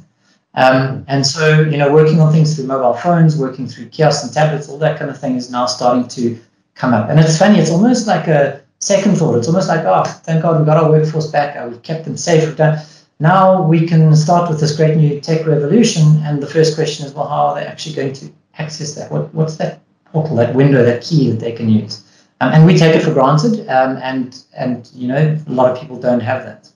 Um, 0.54 1.04
and 1.09 1.26
so, 1.26 1.62
you 1.62 1.76
know, 1.76 1.92
working 1.92 2.21
on 2.21 2.33
things 2.33 2.54
through 2.54 2.66
mobile 2.66 2.94
phones, 2.94 3.37
working 3.37 3.66
through 3.66 3.88
kiosks 3.88 4.25
and 4.25 4.33
tablets, 4.33 4.68
all 4.68 4.78
that 4.78 4.99
kind 4.99 5.11
of 5.11 5.21
thing 5.21 5.37
is 5.37 5.50
now 5.50 5.66
starting 5.66 6.06
to 6.09 6.38
come 6.75 6.94
up. 6.94 7.11
And 7.11 7.18
it's 7.18 7.38
funny, 7.38 7.59
it's 7.59 7.71
almost 7.71 8.06
like 8.06 8.28
a 8.28 8.62
second 8.78 9.16
thought. 9.16 9.37
It's 9.37 9.49
almost 9.49 9.68
like, 9.68 9.85
oh, 9.85 10.04
thank 10.04 10.42
God 10.42 10.61
we 10.61 10.66
got 10.66 10.76
our 10.76 10.88
workforce 10.88 11.26
back. 11.26 11.56
Uh, 11.56 11.68
we've 11.68 11.83
kept 11.83 12.04
them 12.04 12.16
safe. 12.16 12.47
We've 12.47 12.56
done. 12.56 12.78
Now 13.21 13.62
we 13.62 13.87
can 13.87 14.14
start 14.14 14.49
with 14.49 14.61
this 14.61 14.76
great 14.76 14.97
new 14.97 15.21
tech 15.21 15.47
revolution. 15.47 16.21
And 16.25 16.42
the 16.42 16.47
first 16.47 16.75
question 16.76 17.06
is, 17.06 17.12
well, 17.12 17.28
how 17.28 17.47
are 17.47 17.54
they 17.56 17.66
actually 17.66 17.97
going 17.97 18.12
to 18.14 18.33
access 18.59 18.94
that? 18.94 19.11
What, 19.11 19.35
what's 19.35 19.56
that 19.56 19.80
portal, 20.14 20.37
that 20.37 20.54
window, 20.54 20.83
that 20.85 21.02
key 21.02 21.30
that 21.30 21.40
they 21.40 21.52
can 21.52 21.68
use? 21.68 22.02
Um, 22.40 22.52
and 22.52 22.66
we 22.66 22.78
take 22.78 22.94
it 22.94 23.02
for 23.02 23.12
granted. 23.12 23.68
Um, 23.68 23.99
and 24.02 24.42
and 24.56 24.90
you 24.94 25.09
know, 25.09 25.37
a 25.47 25.52
lot 25.52 25.71
of 25.71 25.78
people 25.78 25.99
don't 25.99 26.21
have 26.21 26.44
that. 26.44 26.71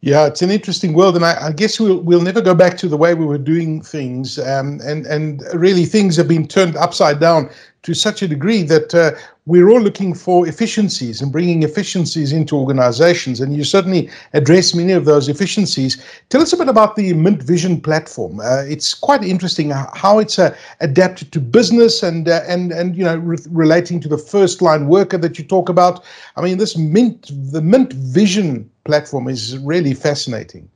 Yeah, 0.00 0.26
it's 0.26 0.42
an 0.42 0.50
interesting 0.50 0.94
world, 0.94 1.14
and 1.14 1.24
I, 1.24 1.46
I, 1.46 1.52
guess 1.52 1.78
we'll 1.78 2.00
we'll 2.00 2.22
never 2.22 2.40
go 2.40 2.54
back 2.54 2.76
to 2.78 2.88
the 2.88 2.96
way 2.96 3.14
we 3.14 3.24
were 3.24 3.38
doing 3.38 3.80
things. 3.80 4.38
Um, 4.38 4.80
and 4.84 5.06
and 5.06 5.42
really, 5.54 5.84
things 5.84 6.16
have 6.16 6.26
been 6.26 6.48
turned 6.48 6.76
upside 6.76 7.20
down 7.20 7.50
to 7.82 7.94
such 7.94 8.22
a 8.22 8.28
degree 8.28 8.62
that 8.62 8.94
uh, 8.94 9.10
we're 9.46 9.68
all 9.68 9.80
looking 9.80 10.14
for 10.14 10.46
efficiencies 10.46 11.20
and 11.20 11.32
bringing 11.32 11.64
efficiencies 11.64 12.32
into 12.32 12.56
organizations. 12.56 13.40
And 13.40 13.56
you 13.56 13.64
certainly 13.64 14.08
address 14.34 14.72
many 14.72 14.92
of 14.92 15.04
those 15.04 15.28
efficiencies. 15.28 16.00
Tell 16.28 16.40
us 16.40 16.52
a 16.52 16.56
bit 16.56 16.68
about 16.68 16.94
the 16.94 17.12
Mint 17.12 17.42
Vision 17.42 17.80
platform. 17.80 18.38
Uh, 18.38 18.62
it's 18.68 18.94
quite 18.94 19.24
interesting 19.24 19.70
how 19.70 20.20
it's 20.20 20.38
uh, 20.38 20.54
adapted 20.80 21.32
to 21.32 21.40
business 21.40 22.04
and 22.04 22.28
uh, 22.28 22.42
and 22.46 22.70
and 22.70 22.96
you 22.96 23.04
know 23.04 23.16
re- 23.16 23.38
relating 23.50 23.98
to 24.00 24.08
the 24.08 24.18
first 24.18 24.62
line 24.62 24.86
worker 24.86 25.18
that 25.18 25.38
you 25.38 25.44
talk 25.44 25.68
about. 25.68 26.04
I 26.36 26.42
mean, 26.42 26.58
this 26.58 26.76
Mint 26.76 27.30
the 27.52 27.62
Mint 27.62 27.92
Vision 27.92 28.70
platform 28.84 29.26
is 29.26 29.58
really 29.58 29.94
fascinating. 29.94 30.68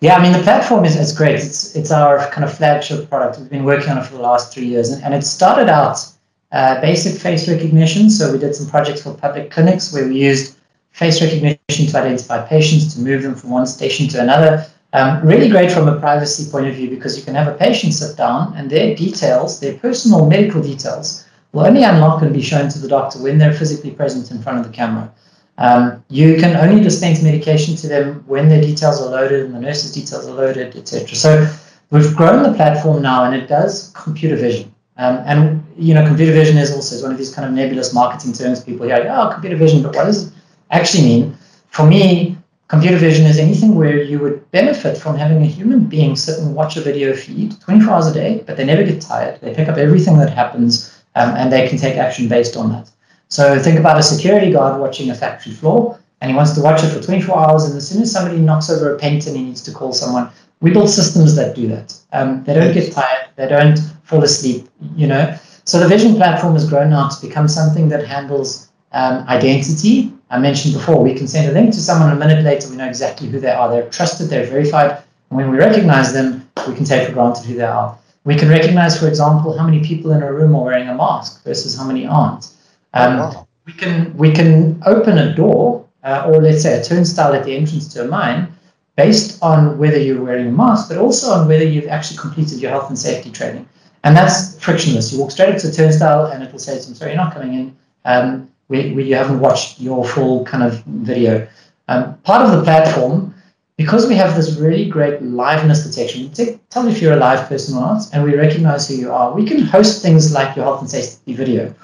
Yeah, 0.00 0.16
I 0.16 0.22
mean 0.22 0.32
the 0.32 0.42
platform 0.42 0.84
is 0.84 1.12
great. 1.12 1.36
It's 1.36 1.74
it's 1.76 1.92
our 1.92 2.18
kind 2.30 2.44
of 2.44 2.52
flagship 2.52 3.08
product. 3.08 3.38
We've 3.38 3.48
been 3.48 3.64
working 3.64 3.90
on 3.90 3.98
it 3.98 4.06
for 4.06 4.16
the 4.16 4.22
last 4.22 4.52
three 4.52 4.66
years, 4.66 4.90
and, 4.90 5.02
and 5.04 5.14
it 5.14 5.22
started 5.22 5.68
out 5.68 6.04
uh, 6.52 6.80
basic 6.80 7.20
face 7.20 7.48
recognition. 7.48 8.10
So 8.10 8.32
we 8.32 8.38
did 8.38 8.54
some 8.54 8.68
projects 8.68 9.02
for 9.02 9.14
public 9.14 9.50
clinics 9.50 9.92
where 9.92 10.06
we 10.06 10.16
used 10.16 10.56
face 10.92 11.20
recognition 11.20 11.86
to 11.86 11.98
identify 11.98 12.46
patients, 12.46 12.94
to 12.94 13.00
move 13.00 13.22
them 13.22 13.34
from 13.34 13.50
one 13.50 13.66
station 13.66 14.08
to 14.08 14.22
another. 14.22 14.66
Um, 14.92 15.26
really 15.26 15.50
great 15.50 15.70
from 15.70 15.88
a 15.88 16.00
privacy 16.00 16.50
point 16.50 16.68
of 16.68 16.74
view 16.74 16.88
because 16.88 17.18
you 17.18 17.24
can 17.24 17.34
have 17.34 17.48
a 17.48 17.54
patient 17.54 17.92
sit 17.92 18.16
down 18.16 18.54
and 18.56 18.70
their 18.70 18.94
details, 18.94 19.60
their 19.60 19.74
personal 19.74 20.26
medical 20.26 20.62
details, 20.62 21.26
will 21.52 21.66
only 21.66 21.82
unlock 21.82 22.22
and 22.22 22.32
be 22.32 22.40
shown 22.40 22.68
to 22.70 22.78
the 22.78 22.88
doctor 22.88 23.18
when 23.18 23.36
they're 23.36 23.52
physically 23.52 23.90
present 23.90 24.30
in 24.30 24.40
front 24.40 24.58
of 24.58 24.64
the 24.64 24.72
camera. 24.72 25.12
Um, 25.58 26.04
you 26.08 26.38
can 26.38 26.56
only 26.56 26.82
dispense 26.82 27.22
medication 27.22 27.76
to 27.76 27.88
them 27.88 28.24
when 28.26 28.48
their 28.48 28.60
details 28.60 29.00
are 29.00 29.10
loaded 29.10 29.44
and 29.44 29.54
the 29.54 29.60
nurse's 29.60 29.92
details 29.92 30.26
are 30.26 30.34
loaded, 30.34 30.76
etc. 30.76 31.14
So 31.14 31.50
we've 31.90 32.14
grown 32.14 32.42
the 32.42 32.54
platform 32.54 33.02
now 33.02 33.24
and 33.24 33.34
it 33.34 33.48
does 33.48 33.90
computer 33.94 34.36
vision. 34.36 34.74
Um, 34.98 35.16
and 35.26 35.65
you 35.78 35.94
know, 35.94 36.06
computer 36.06 36.32
vision 36.32 36.56
is 36.56 36.72
also 36.72 37.00
one 37.02 37.12
of 37.12 37.18
these 37.18 37.34
kind 37.34 37.46
of 37.46 37.54
nebulous 37.54 37.92
marketing 37.92 38.32
terms. 38.32 38.62
People 38.62 38.86
hear, 38.86 39.06
oh, 39.10 39.30
computer 39.32 39.56
vision, 39.56 39.82
but 39.82 39.94
what 39.94 40.04
does 40.04 40.28
it 40.28 40.32
actually 40.70 41.04
mean? 41.04 41.36
For 41.70 41.86
me, 41.86 42.36
computer 42.68 42.96
vision 42.96 43.26
is 43.26 43.38
anything 43.38 43.74
where 43.74 44.02
you 44.02 44.18
would 44.18 44.50
benefit 44.50 44.96
from 44.96 45.16
having 45.16 45.42
a 45.42 45.46
human 45.46 45.84
being 45.84 46.16
sit 46.16 46.38
and 46.38 46.54
watch 46.54 46.76
a 46.76 46.80
video 46.80 47.14
feed 47.14 47.60
24 47.60 47.92
hours 47.92 48.06
a 48.06 48.14
day, 48.14 48.42
but 48.46 48.56
they 48.56 48.64
never 48.64 48.82
get 48.82 49.00
tired. 49.00 49.40
They 49.40 49.54
pick 49.54 49.68
up 49.68 49.76
everything 49.76 50.18
that 50.18 50.30
happens, 50.30 51.02
um, 51.14 51.34
and 51.36 51.52
they 51.52 51.68
can 51.68 51.78
take 51.78 51.96
action 51.96 52.28
based 52.28 52.56
on 52.56 52.72
that. 52.72 52.90
So 53.28 53.58
think 53.58 53.78
about 53.78 53.98
a 53.98 54.02
security 54.02 54.52
guard 54.52 54.80
watching 54.80 55.10
a 55.10 55.14
factory 55.14 55.52
floor, 55.52 56.00
and 56.20 56.30
he 56.30 56.36
wants 56.36 56.52
to 56.52 56.62
watch 56.62 56.82
it 56.82 56.88
for 56.88 57.02
24 57.02 57.38
hours, 57.38 57.64
and 57.64 57.76
as 57.76 57.88
soon 57.88 58.02
as 58.02 58.10
somebody 58.10 58.38
knocks 58.38 58.70
over 58.70 58.94
a 58.94 58.98
paint 58.98 59.26
and 59.26 59.36
he 59.36 59.42
needs 59.42 59.62
to 59.62 59.72
call 59.72 59.92
someone, 59.92 60.30
we 60.60 60.70
build 60.70 60.88
systems 60.88 61.34
that 61.36 61.54
do 61.54 61.68
that. 61.68 61.94
Um, 62.12 62.42
they 62.44 62.54
don't 62.54 62.72
get 62.72 62.92
tired. 62.92 63.28
They 63.36 63.46
don't 63.46 63.78
fall 64.04 64.22
asleep. 64.24 64.66
You 64.96 65.08
know. 65.08 65.38
So 65.66 65.80
the 65.80 65.88
Vision 65.88 66.14
platform 66.14 66.54
has 66.54 66.68
grown 66.68 66.90
now 66.90 67.08
to 67.08 67.26
become 67.26 67.48
something 67.48 67.88
that 67.88 68.06
handles 68.06 68.68
um, 68.92 69.26
identity. 69.26 70.12
I 70.30 70.38
mentioned 70.38 70.74
before, 70.74 71.02
we 71.02 71.12
can 71.12 71.26
send 71.26 71.50
a 71.50 71.52
link 71.52 71.74
to 71.74 71.80
someone 71.80 72.12
a 72.12 72.14
minute 72.14 72.44
later. 72.44 72.70
We 72.70 72.76
know 72.76 72.86
exactly 72.86 73.26
who 73.26 73.40
they 73.40 73.50
are. 73.50 73.68
They're 73.68 73.90
trusted. 73.90 74.28
They're 74.28 74.46
verified. 74.46 75.02
And 75.30 75.36
when 75.36 75.50
we 75.50 75.58
recognize 75.58 76.12
them, 76.12 76.48
we 76.68 76.74
can 76.76 76.84
take 76.84 77.08
for 77.08 77.14
granted 77.14 77.46
who 77.46 77.56
they 77.56 77.64
are. 77.64 77.98
We 78.24 78.36
can 78.36 78.48
recognize, 78.48 78.98
for 78.98 79.08
example, 79.08 79.58
how 79.58 79.64
many 79.64 79.84
people 79.84 80.12
in 80.12 80.22
a 80.22 80.32
room 80.32 80.54
are 80.54 80.64
wearing 80.64 80.88
a 80.88 80.94
mask 80.94 81.42
versus 81.42 81.76
how 81.76 81.84
many 81.84 82.06
aren't. 82.06 82.48
Um, 82.94 83.14
oh, 83.14 83.18
wow. 83.18 83.48
We 83.66 83.72
can 83.72 84.16
we 84.16 84.32
can 84.32 84.80
open 84.86 85.18
a 85.18 85.34
door 85.34 85.84
uh, 86.04 86.28
or 86.28 86.40
let's 86.40 86.62
say 86.62 86.80
a 86.80 86.84
turnstile 86.84 87.34
at 87.34 87.44
the 87.44 87.56
entrance 87.56 87.92
to 87.94 88.04
a 88.04 88.06
mine 88.06 88.52
based 88.94 89.42
on 89.42 89.76
whether 89.78 89.98
you're 89.98 90.22
wearing 90.22 90.46
a 90.46 90.52
mask, 90.52 90.88
but 90.88 90.98
also 90.98 91.32
on 91.32 91.48
whether 91.48 91.64
you've 91.64 91.88
actually 91.88 92.18
completed 92.18 92.60
your 92.60 92.70
health 92.70 92.88
and 92.88 92.98
safety 92.98 93.32
training. 93.32 93.68
And 94.04 94.16
that's 94.16 94.58
frictionless. 94.62 95.12
You 95.12 95.20
walk 95.20 95.30
straight 95.30 95.54
up 95.54 95.60
to 95.60 95.68
the 95.68 95.72
turnstile 95.74 96.26
and 96.26 96.42
it 96.42 96.52
will 96.52 96.58
say, 96.58 96.74
I'm 96.74 96.94
sorry, 96.94 97.12
you're 97.12 97.22
not 97.22 97.34
coming 97.34 97.54
in. 97.54 97.76
Um, 98.04 98.50
we, 98.68 98.92
we, 98.92 99.04
you 99.04 99.14
haven't 99.14 99.40
watched 99.40 99.80
your 99.80 100.04
full 100.04 100.44
kind 100.44 100.62
of 100.62 100.82
video. 100.84 101.46
Um, 101.88 102.18
part 102.18 102.42
of 102.44 102.56
the 102.56 102.62
platform, 102.62 103.34
because 103.76 104.06
we 104.06 104.14
have 104.14 104.34
this 104.34 104.56
really 104.58 104.88
great 104.88 105.22
liveness 105.22 105.84
detection, 105.84 106.22
we 106.22 106.58
tell 106.70 106.88
if 106.88 107.02
you're 107.02 107.12
a 107.12 107.16
live 107.16 107.48
person 107.48 107.76
or 107.76 107.82
not, 107.82 108.02
and 108.12 108.24
we 108.24 108.34
recognize 108.34 108.88
who 108.88 108.94
you 108.94 109.12
are, 109.12 109.34
we 109.34 109.44
can 109.44 109.60
host 109.60 110.02
things 110.02 110.32
like 110.32 110.56
your 110.56 110.64
health 110.64 110.80
and 110.80 110.90
safety 110.90 111.34
video. 111.34 111.74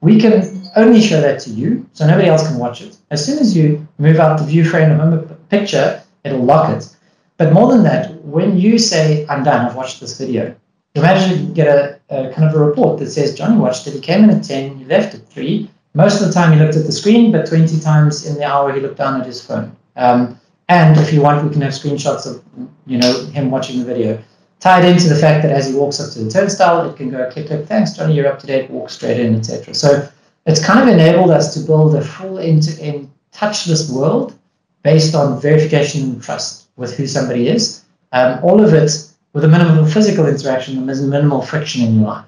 We 0.00 0.18
can 0.18 0.62
only 0.76 1.00
show 1.00 1.20
that 1.20 1.40
to 1.40 1.50
you, 1.50 1.88
so 1.92 2.06
nobody 2.06 2.28
else 2.28 2.46
can 2.46 2.58
watch 2.58 2.80
it. 2.82 2.96
As 3.10 3.24
soon 3.24 3.38
as 3.38 3.56
you 3.56 3.86
move 3.98 4.18
out 4.18 4.38
the 4.38 4.44
view 4.44 4.64
frame 4.64 4.98
of 4.98 5.30
a 5.30 5.34
picture, 5.50 6.02
it'll 6.24 6.42
lock 6.42 6.70
it. 6.76 6.88
But 7.36 7.52
more 7.52 7.70
than 7.70 7.82
that, 7.84 8.14
when 8.24 8.58
you 8.58 8.78
say, 8.78 9.26
I'm 9.28 9.44
done, 9.44 9.66
I've 9.66 9.76
watched 9.76 10.00
this 10.00 10.18
video, 10.18 10.54
imagine 10.94 11.48
you 11.48 11.54
get 11.54 11.68
a, 11.68 12.00
a, 12.10 12.32
kind 12.32 12.48
of 12.48 12.54
a 12.54 12.64
report 12.64 12.98
that 13.00 13.10
says 13.10 13.34
Johnny 13.34 13.56
watched 13.56 13.86
it, 13.86 13.94
he 13.94 14.00
came 14.00 14.24
in 14.24 14.30
at 14.30 14.44
10, 14.44 14.78
he 14.78 14.84
left 14.84 15.14
at 15.14 15.26
3. 15.28 15.68
Most 15.94 16.20
of 16.20 16.26
the 16.26 16.32
time 16.32 16.52
he 16.52 16.58
looked 16.58 16.76
at 16.76 16.86
the 16.86 16.92
screen, 16.92 17.32
but 17.32 17.46
20 17.46 17.80
times 17.80 18.26
in 18.26 18.34
the 18.34 18.44
hour 18.44 18.72
he 18.72 18.80
looked 18.80 18.98
down 18.98 19.20
at 19.20 19.26
his 19.26 19.44
phone. 19.44 19.76
Um, 19.96 20.40
and 20.68 20.98
if 20.98 21.12
you 21.12 21.20
want, 21.20 21.44
we 21.44 21.50
can 21.50 21.60
have 21.60 21.72
screenshots 21.72 22.26
of 22.26 22.42
you 22.86 22.98
know 22.98 23.26
him 23.26 23.50
watching 23.50 23.78
the 23.78 23.84
video. 23.84 24.22
Tied 24.60 24.84
into 24.84 25.08
the 25.08 25.16
fact 25.16 25.42
that 25.42 25.52
as 25.52 25.68
he 25.68 25.74
walks 25.74 26.00
up 26.00 26.10
to 26.14 26.24
the 26.24 26.30
turnstile, 26.30 26.88
it 26.88 26.96
can 26.96 27.10
go 27.10 27.30
click, 27.30 27.48
click, 27.48 27.66
thanks, 27.66 27.92
Johnny, 27.92 28.14
you're 28.14 28.26
up 28.26 28.38
to 28.38 28.46
date, 28.46 28.70
walk 28.70 28.88
straight 28.88 29.20
in, 29.20 29.34
etc. 29.36 29.74
So 29.74 30.08
it's 30.46 30.64
kind 30.64 30.80
of 30.80 30.88
enabled 30.88 31.30
us 31.30 31.52
to 31.54 31.60
build 31.60 31.94
a 31.94 32.02
full 32.02 32.38
end-to-end 32.38 33.10
touchless 33.34 33.92
world 33.92 34.38
based 34.82 35.14
on 35.14 35.40
verification 35.40 36.02
and 36.02 36.22
trust 36.22 36.68
with 36.76 36.96
who 36.96 37.06
somebody 37.06 37.48
is. 37.48 37.84
Um, 38.12 38.42
all 38.42 38.64
of 38.64 38.72
it 38.72 39.13
with 39.34 39.44
a 39.44 39.48
minimal 39.48 39.84
physical 39.84 40.26
interaction 40.26 40.78
and 40.78 40.88
there's 40.88 41.02
minimal 41.02 41.42
friction 41.42 41.84
in 41.84 41.96
your 41.96 42.06
life. 42.06 42.24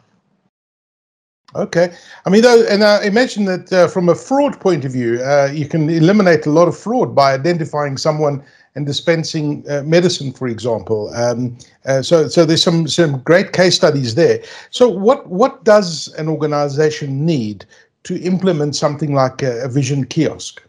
Okay. 1.54 1.94
I 2.26 2.30
mean, 2.30 2.42
though, 2.42 2.66
and 2.66 2.84
I 2.84 3.04
imagine 3.04 3.46
that 3.46 3.72
uh, 3.72 3.88
from 3.88 4.08
a 4.10 4.14
fraud 4.14 4.60
point 4.60 4.84
of 4.84 4.92
view, 4.92 5.22
uh, 5.22 5.50
you 5.52 5.66
can 5.66 5.88
eliminate 5.88 6.44
a 6.44 6.50
lot 6.50 6.68
of 6.68 6.76
fraud 6.76 7.14
by 7.14 7.32
identifying 7.32 7.96
someone 7.96 8.44
and 8.74 8.84
dispensing 8.84 9.64
uh, 9.70 9.82
medicine, 9.82 10.32
for 10.32 10.48
example. 10.48 11.08
Um, 11.14 11.56
uh, 11.86 12.02
so, 12.02 12.28
so 12.28 12.44
there's 12.44 12.62
some 12.62 12.86
some 12.86 13.20
great 13.20 13.52
case 13.52 13.76
studies 13.76 14.16
there. 14.16 14.42
So, 14.70 14.86
what 14.86 15.28
what 15.28 15.64
does 15.64 16.08
an 16.18 16.28
organization 16.28 17.24
need 17.24 17.64
to 18.02 18.20
implement 18.20 18.76
something 18.76 19.14
like 19.14 19.42
a, 19.42 19.64
a 19.64 19.68
vision 19.68 20.04
kiosk? 20.04 20.65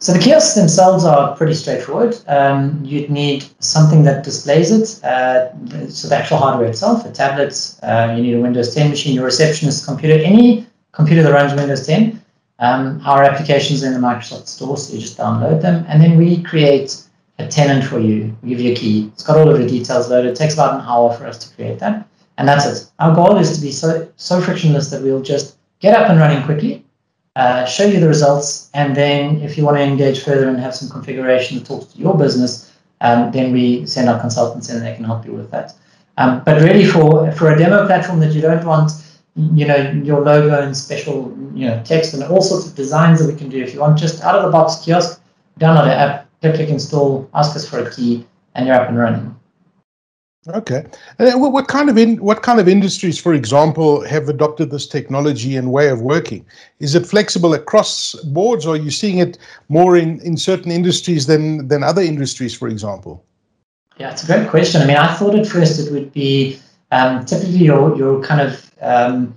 So 0.00 0.12
the 0.12 0.20
kiosks 0.20 0.54
themselves 0.54 1.04
are 1.04 1.34
pretty 1.36 1.54
straightforward. 1.54 2.16
Um, 2.28 2.80
you'd 2.84 3.10
need 3.10 3.44
something 3.58 4.04
that 4.04 4.22
displays 4.22 4.70
it. 4.70 5.04
Uh, 5.04 5.50
so 5.88 6.08
the 6.08 6.16
actual 6.16 6.36
hardware 6.36 6.68
itself, 6.68 7.02
the 7.02 7.10
tablets, 7.10 7.82
uh, 7.82 8.14
you 8.16 8.22
need 8.22 8.34
a 8.34 8.40
Windows 8.40 8.72
10 8.74 8.90
machine, 8.90 9.14
your 9.14 9.24
receptionist 9.24 9.84
computer, 9.86 10.22
any 10.22 10.66
computer 10.92 11.22
that 11.24 11.32
runs 11.32 11.52
Windows 11.52 11.84
10. 11.84 12.22
Um, 12.60 13.00
our 13.04 13.24
applications 13.24 13.82
in 13.82 13.92
the 13.92 13.98
Microsoft 13.98 14.46
Store, 14.46 14.76
so 14.76 14.92
you 14.92 15.00
just 15.00 15.18
download 15.18 15.62
them. 15.62 15.84
And 15.88 16.00
then 16.00 16.16
we 16.16 16.42
create 16.42 17.02
a 17.40 17.46
tenant 17.46 17.84
for 17.84 17.98
you. 17.98 18.36
We 18.42 18.50
give 18.50 18.60
you 18.60 18.72
a 18.72 18.76
key. 18.76 19.10
It's 19.14 19.24
got 19.24 19.36
all 19.36 19.48
of 19.48 19.58
the 19.58 19.66
details 19.66 20.10
loaded. 20.10 20.32
It 20.32 20.36
takes 20.36 20.54
about 20.54 20.74
an 20.74 20.86
hour 20.86 21.12
for 21.12 21.26
us 21.26 21.38
to 21.38 21.54
create 21.54 21.78
that. 21.80 22.06
And 22.36 22.46
that's 22.46 22.66
it. 22.66 22.88
Our 23.00 23.14
goal 23.14 23.36
is 23.36 23.56
to 23.56 23.60
be 23.60 23.72
so, 23.72 24.08
so 24.16 24.40
frictionless 24.40 24.90
that 24.90 25.02
we'll 25.02 25.22
just 25.22 25.56
get 25.80 25.96
up 25.96 26.08
and 26.08 26.20
running 26.20 26.44
quickly 26.44 26.84
uh, 27.38 27.64
show 27.64 27.84
you 27.84 28.00
the 28.00 28.08
results, 28.08 28.68
and 28.74 28.96
then 28.96 29.40
if 29.42 29.56
you 29.56 29.64
want 29.64 29.76
to 29.76 29.82
engage 29.82 30.24
further 30.24 30.48
and 30.48 30.58
have 30.58 30.74
some 30.74 30.88
configuration 30.88 31.56
that 31.56 31.64
talks 31.64 31.86
to 31.92 31.98
your 31.98 32.18
business, 32.18 32.72
um, 33.00 33.30
then 33.30 33.52
we 33.52 33.86
send 33.86 34.08
our 34.08 34.18
consultants 34.20 34.68
in 34.68 34.76
and 34.76 34.84
they 34.84 34.94
can 34.96 35.04
help 35.04 35.24
you 35.24 35.32
with 35.32 35.48
that. 35.52 35.72
Um, 36.16 36.42
but 36.44 36.60
really, 36.62 36.84
for 36.84 37.30
for 37.30 37.52
a 37.52 37.56
demo 37.56 37.86
platform 37.86 38.18
that 38.20 38.32
you 38.32 38.40
don't 38.40 38.64
want, 38.64 38.90
you 39.36 39.66
know, 39.68 39.76
your 40.02 40.20
logo 40.20 40.60
and 40.60 40.76
special, 40.76 41.32
you 41.54 41.68
know, 41.68 41.80
text 41.84 42.12
and 42.12 42.24
all 42.24 42.42
sorts 42.42 42.66
of 42.66 42.74
designs 42.74 43.20
that 43.20 43.32
we 43.32 43.38
can 43.38 43.48
do. 43.48 43.62
If 43.62 43.72
you 43.72 43.80
want 43.80 43.96
just 43.96 44.20
out 44.24 44.34
of 44.34 44.42
the 44.42 44.50
box 44.50 44.84
kiosk, 44.84 45.22
download 45.60 45.84
the 45.84 45.94
app, 45.94 46.28
click, 46.40 46.56
click 46.56 46.70
install, 46.70 47.30
ask 47.34 47.54
us 47.54 47.68
for 47.68 47.78
a 47.78 47.88
key, 47.94 48.26
and 48.56 48.66
you're 48.66 48.74
up 48.74 48.88
and 48.88 48.98
running. 48.98 49.37
Okay. 50.46 50.86
And 51.18 51.40
what 51.40 51.68
kind 51.68 51.90
of 51.90 51.98
in 51.98 52.16
what 52.18 52.42
kind 52.42 52.60
of 52.60 52.68
industries, 52.68 53.18
for 53.18 53.34
example, 53.34 54.06
have 54.06 54.28
adopted 54.28 54.70
this 54.70 54.86
technology 54.86 55.56
and 55.56 55.72
way 55.72 55.88
of 55.88 56.00
working? 56.00 56.46
Is 56.78 56.94
it 56.94 57.06
flexible 57.06 57.54
across 57.54 58.14
boards, 58.14 58.64
or 58.64 58.74
are 58.74 58.78
you 58.78 58.90
seeing 58.90 59.18
it 59.18 59.36
more 59.68 59.96
in, 59.96 60.20
in 60.20 60.36
certain 60.36 60.70
industries 60.70 61.26
than 61.26 61.68
than 61.68 61.82
other 61.82 62.02
industries, 62.02 62.54
for 62.54 62.68
example? 62.68 63.24
Yeah, 63.98 64.12
it's 64.12 64.22
a 64.22 64.26
great 64.26 64.48
question. 64.48 64.80
I 64.80 64.86
mean, 64.86 64.96
I 64.96 65.12
thought 65.14 65.34
at 65.34 65.46
first 65.46 65.80
it 65.80 65.92
would 65.92 66.12
be 66.12 66.58
um, 66.92 67.24
typically 67.26 67.64
your 67.64 67.96
your 67.96 68.22
kind 68.22 68.40
of 68.40 68.70
um, 68.80 69.34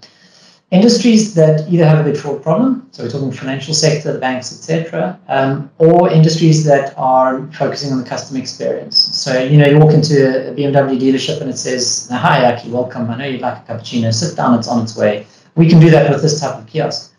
industries 0.72 1.34
that 1.36 1.68
either 1.70 1.86
have 1.86 2.00
a 2.00 2.10
big 2.10 2.20
fraud 2.20 2.42
problem, 2.42 2.88
so 2.92 3.04
we're 3.04 3.10
talking 3.10 3.32
financial 3.32 3.74
sector, 3.74 4.14
the 4.14 4.20
banks, 4.20 4.52
etc., 4.54 5.20
um, 5.28 5.70
or 5.80 6.10
industries 6.10 6.64
that 6.64 6.94
are 6.98 7.46
focusing 7.52 7.92
on 7.92 8.02
the 8.02 8.10
customer 8.10 8.40
experience. 8.40 8.98
So, 8.98 9.44
you 9.44 9.58
know, 9.58 9.68
you 9.68 9.78
walk 9.78 9.94
into 9.94 10.50
a 10.50 10.54
BMW 10.54 10.98
dealership 10.98 11.42
and 11.42 11.50
it 11.50 11.58
says, 11.58 12.08
hi, 12.10 12.54
Aki, 12.54 12.70
welcome. 12.70 13.10
I 13.10 13.18
know 13.18 13.26
you'd 13.26 13.42
like 13.42 13.70
a 13.70 13.74
cappuccino. 13.74 14.14
Sit 14.14 14.38
down, 14.38 14.58
it's 14.58 14.70
on 14.70 14.82
its 14.82 14.96
way. 14.96 15.28
We 15.56 15.68
can 15.68 15.82
do 15.82 15.90
that 15.90 16.10
with 16.10 16.22
this 16.22 16.40
type 16.40 16.56
of 16.56 16.66
kiosk. 16.68 17.14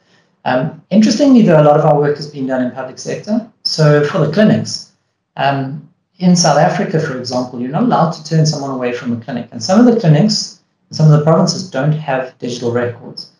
Um, 0.46 0.82
interestingly, 0.88 1.42
though, 1.42 1.60
a 1.60 1.64
lot 1.64 1.78
of 1.78 1.84
our 1.84 1.98
work 1.98 2.16
has 2.16 2.30
been 2.30 2.46
done 2.46 2.64
in 2.64 2.70
public 2.72 2.98
sector. 2.98 3.46
So 3.64 4.02
for 4.04 4.26
the 4.26 4.32
clinics, 4.32 4.92
um, 5.36 5.86
in 6.18 6.36
South 6.36 6.58
Africa, 6.58 6.98
for 7.00 7.18
example, 7.18 7.60
you're 7.60 7.70
not 7.70 7.82
allowed 7.82 8.12
to 8.12 8.24
turn 8.24 8.46
someone 8.46 8.70
away 8.70 8.92
from 8.94 9.12
a 9.12 9.20
clinic. 9.22 9.48
And 9.52 9.62
some 9.62 9.78
of 9.78 9.92
the 9.92 10.00
clinics, 10.00 10.60
some 10.90 11.10
of 11.10 11.18
the 11.18 11.24
provinces 11.24 11.70
don't 11.70 11.92
have 11.92 12.36
digital 12.38 12.72
records. 12.72 13.31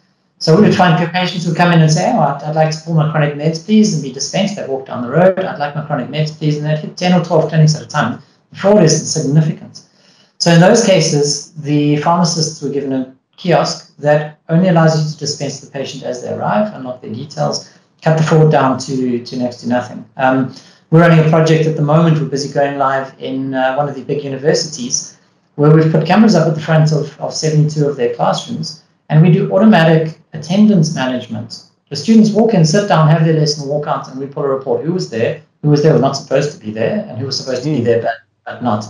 So 0.42 0.56
we 0.56 0.62
would 0.62 0.74
find 0.74 0.98
patients 1.12 1.44
who 1.44 1.54
come 1.54 1.72
in 1.72 1.80
and 1.80 1.92
say, 1.92 2.10
oh, 2.12 2.18
I'd, 2.18 2.42
I'd, 2.42 2.56
like 2.56 2.72
to 2.72 2.80
pull 2.80 2.94
my 2.94 3.08
chronic 3.12 3.34
meds, 3.34 3.64
please, 3.64 3.94
and 3.94 4.02
be 4.02 4.12
dispensed. 4.12 4.56
They 4.56 4.66
walk 4.66 4.86
down 4.86 5.02
the 5.02 5.08
road. 5.08 5.38
I'd 5.38 5.60
like 5.60 5.76
my 5.76 5.86
chronic 5.86 6.08
meds, 6.08 6.36
please. 6.36 6.56
And 6.56 6.66
they'd 6.66 6.78
hit 6.78 6.96
10 6.96 7.20
or 7.20 7.24
12 7.24 7.48
clinics 7.48 7.76
at 7.76 7.82
a 7.82 7.86
time. 7.86 8.20
The 8.50 8.56
fraud 8.56 8.82
is 8.82 9.12
significant. 9.12 9.82
So 10.38 10.50
in 10.50 10.60
those 10.60 10.84
cases, 10.84 11.52
the 11.52 11.98
pharmacists 11.98 12.60
were 12.60 12.70
given 12.70 12.92
a 12.92 13.14
kiosk 13.36 13.96
that 13.98 14.40
only 14.48 14.66
allows 14.66 14.98
you 14.98 15.12
to 15.12 15.16
dispense 15.16 15.60
the 15.60 15.70
patient 15.70 16.02
as 16.02 16.22
they 16.22 16.32
arrive, 16.32 16.74
unlock 16.74 17.02
their 17.02 17.12
details, 17.12 17.72
cut 18.02 18.18
the 18.18 18.24
fraud 18.24 18.50
down 18.50 18.78
to, 18.78 19.24
to 19.24 19.36
next 19.36 19.58
to 19.58 19.68
nothing. 19.68 20.04
Um, 20.16 20.52
we're 20.90 21.02
running 21.02 21.24
a 21.24 21.30
project 21.30 21.68
at 21.68 21.76
the 21.76 21.82
moment. 21.82 22.18
We're 22.20 22.26
busy 22.26 22.52
going 22.52 22.78
live 22.78 23.14
in 23.20 23.54
uh, 23.54 23.76
one 23.76 23.88
of 23.88 23.94
the 23.94 24.02
big 24.02 24.24
universities 24.24 25.18
where 25.54 25.70
we've 25.70 25.92
put 25.92 26.04
cameras 26.04 26.34
up 26.34 26.48
at 26.48 26.56
the 26.56 26.60
front 26.60 26.90
of, 26.90 27.16
of 27.20 27.32
72 27.32 27.86
of 27.86 27.94
their 27.94 28.12
classrooms 28.16 28.82
and 29.08 29.22
we 29.22 29.30
do 29.30 29.52
automatic 29.52 30.18
attendance 30.32 30.94
management. 30.94 31.64
The 31.88 31.96
students 31.96 32.30
walk 32.30 32.54
in, 32.54 32.64
sit 32.64 32.88
down, 32.88 33.08
have 33.08 33.24
their 33.24 33.34
lesson, 33.34 33.68
walk 33.68 33.86
out, 33.86 34.08
and 34.08 34.18
we 34.18 34.26
pull 34.26 34.44
a 34.44 34.48
report. 34.48 34.84
Who 34.84 34.92
was 34.92 35.10
there? 35.10 35.42
Who 35.62 35.68
was 35.68 35.82
there? 35.82 35.92
Was 35.92 36.00
not 36.00 36.16
supposed 36.16 36.52
to 36.52 36.58
be 36.58 36.72
there, 36.72 37.06
and 37.08 37.18
who 37.18 37.26
was 37.26 37.38
supposed 37.38 37.62
to 37.64 37.70
be 37.70 37.78
hmm. 37.78 37.84
there 37.84 38.02
but, 38.02 38.14
but 38.44 38.62
not. 38.62 38.86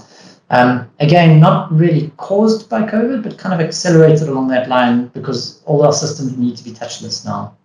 Um, 0.50 0.90
again, 1.00 1.40
not 1.40 1.72
really 1.72 2.12
caused 2.18 2.68
by 2.68 2.82
COVID, 2.82 3.22
but 3.22 3.38
kind 3.38 3.54
of 3.54 3.66
accelerated 3.66 4.28
along 4.28 4.48
that 4.48 4.68
line 4.68 5.06
because 5.08 5.62
all 5.64 5.84
our 5.84 5.94
systems 5.94 6.36
need 6.36 6.56
to 6.58 6.64
be 6.64 6.72
touchless 6.72 7.24
now. 7.24 7.56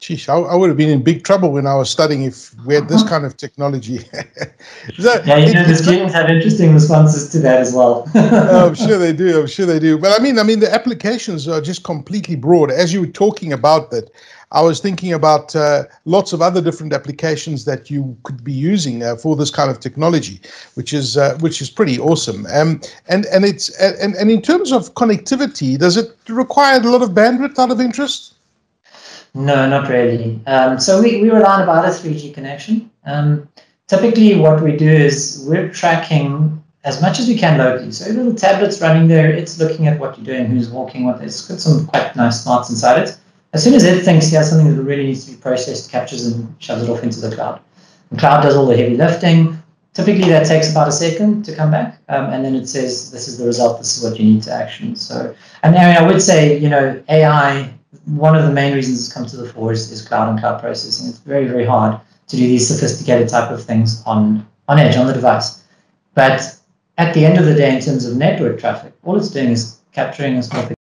Geez, 0.00 0.28
I, 0.28 0.36
I, 0.36 0.54
would 0.54 0.68
have 0.68 0.76
been 0.76 0.90
in 0.90 1.02
big 1.02 1.24
trouble 1.24 1.50
when 1.50 1.66
I 1.66 1.74
was 1.74 1.90
studying 1.90 2.22
if 2.22 2.54
we 2.64 2.74
had 2.74 2.88
this 2.88 3.02
uh-huh. 3.02 3.10
kind 3.10 3.26
of 3.26 3.36
technology. 3.36 3.98
so 4.96 5.20
yeah, 5.26 5.38
you 5.38 5.52
know, 5.52 5.64
the 5.64 5.74
students 5.74 6.14
have 6.14 6.30
interesting 6.30 6.72
responses 6.72 7.28
to 7.30 7.40
that 7.40 7.60
as 7.60 7.74
well. 7.74 8.08
oh, 8.14 8.68
I'm 8.68 8.74
sure 8.86 8.96
they 8.96 9.12
do. 9.12 9.40
I'm 9.40 9.48
sure 9.48 9.66
they 9.66 9.80
do. 9.80 9.98
But 9.98 10.18
I 10.18 10.22
mean, 10.22 10.38
I 10.38 10.44
mean, 10.44 10.60
the 10.60 10.72
applications 10.72 11.48
are 11.48 11.60
just 11.60 11.82
completely 11.82 12.36
broad. 12.36 12.70
As 12.70 12.92
you 12.92 13.00
were 13.00 13.08
talking 13.08 13.52
about 13.52 13.90
that, 13.90 14.08
I 14.52 14.62
was 14.62 14.78
thinking 14.78 15.12
about 15.12 15.56
uh, 15.56 15.84
lots 16.04 16.32
of 16.32 16.42
other 16.42 16.62
different 16.62 16.92
applications 16.92 17.64
that 17.64 17.90
you 17.90 18.16
could 18.22 18.44
be 18.44 18.52
using 18.52 19.02
uh, 19.02 19.16
for 19.16 19.34
this 19.34 19.50
kind 19.50 19.68
of 19.68 19.80
technology, 19.80 20.40
which 20.74 20.94
is 20.94 21.16
uh, 21.16 21.36
which 21.40 21.60
is 21.60 21.70
pretty 21.70 21.98
awesome. 21.98 22.46
Um, 22.46 22.80
and 23.08 23.26
and 23.26 23.44
it's 23.44 23.68
and 23.80 24.14
and 24.14 24.30
in 24.30 24.42
terms 24.42 24.70
of 24.70 24.94
connectivity, 24.94 25.76
does 25.76 25.96
it 25.96 26.16
require 26.28 26.80
a 26.80 26.84
lot 26.84 27.02
of 27.02 27.10
bandwidth 27.10 27.58
out 27.58 27.72
of 27.72 27.80
interest? 27.80 28.36
No, 29.38 29.68
not 29.68 29.88
really. 29.88 30.40
Um, 30.48 30.80
so 30.80 31.00
we, 31.00 31.22
we 31.22 31.30
rely 31.30 31.54
on 31.54 31.62
about 31.62 31.84
a 31.84 31.88
3G 31.90 32.34
connection. 32.34 32.90
Um, 33.06 33.48
typically, 33.86 34.34
what 34.34 34.60
we 34.60 34.76
do 34.76 34.90
is 34.90 35.44
we're 35.48 35.72
tracking 35.72 36.60
as 36.82 37.00
much 37.00 37.20
as 37.20 37.28
we 37.28 37.38
can 37.38 37.56
locally. 37.56 37.92
So 37.92 38.10
little 38.10 38.34
tablets 38.34 38.80
running 38.80 39.06
there, 39.06 39.30
it's 39.30 39.60
looking 39.60 39.86
at 39.86 40.00
what 40.00 40.18
you're 40.18 40.26
doing, 40.26 40.46
who's 40.46 40.68
walking, 40.68 41.04
what. 41.04 41.22
It's 41.22 41.46
got 41.46 41.60
some 41.60 41.86
quite 41.86 42.16
nice 42.16 42.42
smarts 42.42 42.68
inside 42.68 43.00
it. 43.00 43.16
As 43.52 43.62
soon 43.62 43.74
as 43.74 43.84
it 43.84 44.04
thinks 44.04 44.28
has 44.30 44.50
something 44.50 44.76
that 44.76 44.82
really 44.82 45.04
needs 45.04 45.24
to 45.26 45.30
be 45.30 45.36
processed, 45.36 45.88
captures 45.88 46.26
and 46.26 46.52
shoves 46.58 46.82
it 46.82 46.90
off 46.90 47.04
into 47.04 47.20
the 47.20 47.32
cloud. 47.32 47.60
The 48.10 48.18
cloud 48.18 48.42
does 48.42 48.56
all 48.56 48.66
the 48.66 48.76
heavy 48.76 48.96
lifting. 48.96 49.62
Typically, 49.94 50.28
that 50.30 50.46
takes 50.46 50.68
about 50.70 50.88
a 50.88 50.92
second 50.92 51.44
to 51.44 51.54
come 51.54 51.70
back, 51.70 51.98
um, 52.08 52.26
and 52.26 52.44
then 52.44 52.54
it 52.54 52.68
says, 52.68 53.10
"This 53.10 53.26
is 53.26 53.38
the 53.38 53.46
result. 53.46 53.78
This 53.78 53.96
is 53.96 54.04
what 54.04 54.18
you 54.18 54.24
need 54.24 54.42
to 54.44 54.52
action." 54.52 54.94
So, 54.94 55.34
and 55.62 55.74
I, 55.76 55.86
mean, 55.86 55.96
I 55.96 56.06
would 56.06 56.22
say, 56.22 56.58
you 56.58 56.68
know, 56.68 57.02
AI 57.08 57.72
one 58.04 58.36
of 58.36 58.44
the 58.44 58.52
main 58.52 58.74
reasons 58.74 58.98
it's 59.00 59.12
come 59.12 59.26
to 59.26 59.36
the 59.36 59.48
fore 59.48 59.72
is, 59.72 59.90
is 59.90 60.06
cloud 60.06 60.28
and 60.28 60.38
cloud 60.38 60.60
processing. 60.60 61.08
It's 61.08 61.18
very, 61.18 61.46
very 61.46 61.64
hard 61.64 61.98
to 62.28 62.36
do 62.36 62.46
these 62.46 62.68
sophisticated 62.68 63.28
type 63.28 63.50
of 63.50 63.62
things 63.62 64.02
on, 64.04 64.46
on 64.68 64.78
edge, 64.78 64.96
on 64.96 65.06
the 65.06 65.14
device. 65.14 65.64
But 66.14 66.56
at 66.98 67.14
the 67.14 67.24
end 67.24 67.38
of 67.38 67.46
the 67.46 67.54
day, 67.54 67.74
in 67.74 67.80
terms 67.80 68.04
of 68.04 68.16
network 68.16 68.60
traffic, 68.60 68.92
all 69.04 69.16
it's 69.16 69.30
doing 69.30 69.48
is 69.48 69.78
capturing 69.92 70.36
a 70.36 70.42
small 70.42 70.62
picture, 70.62 70.74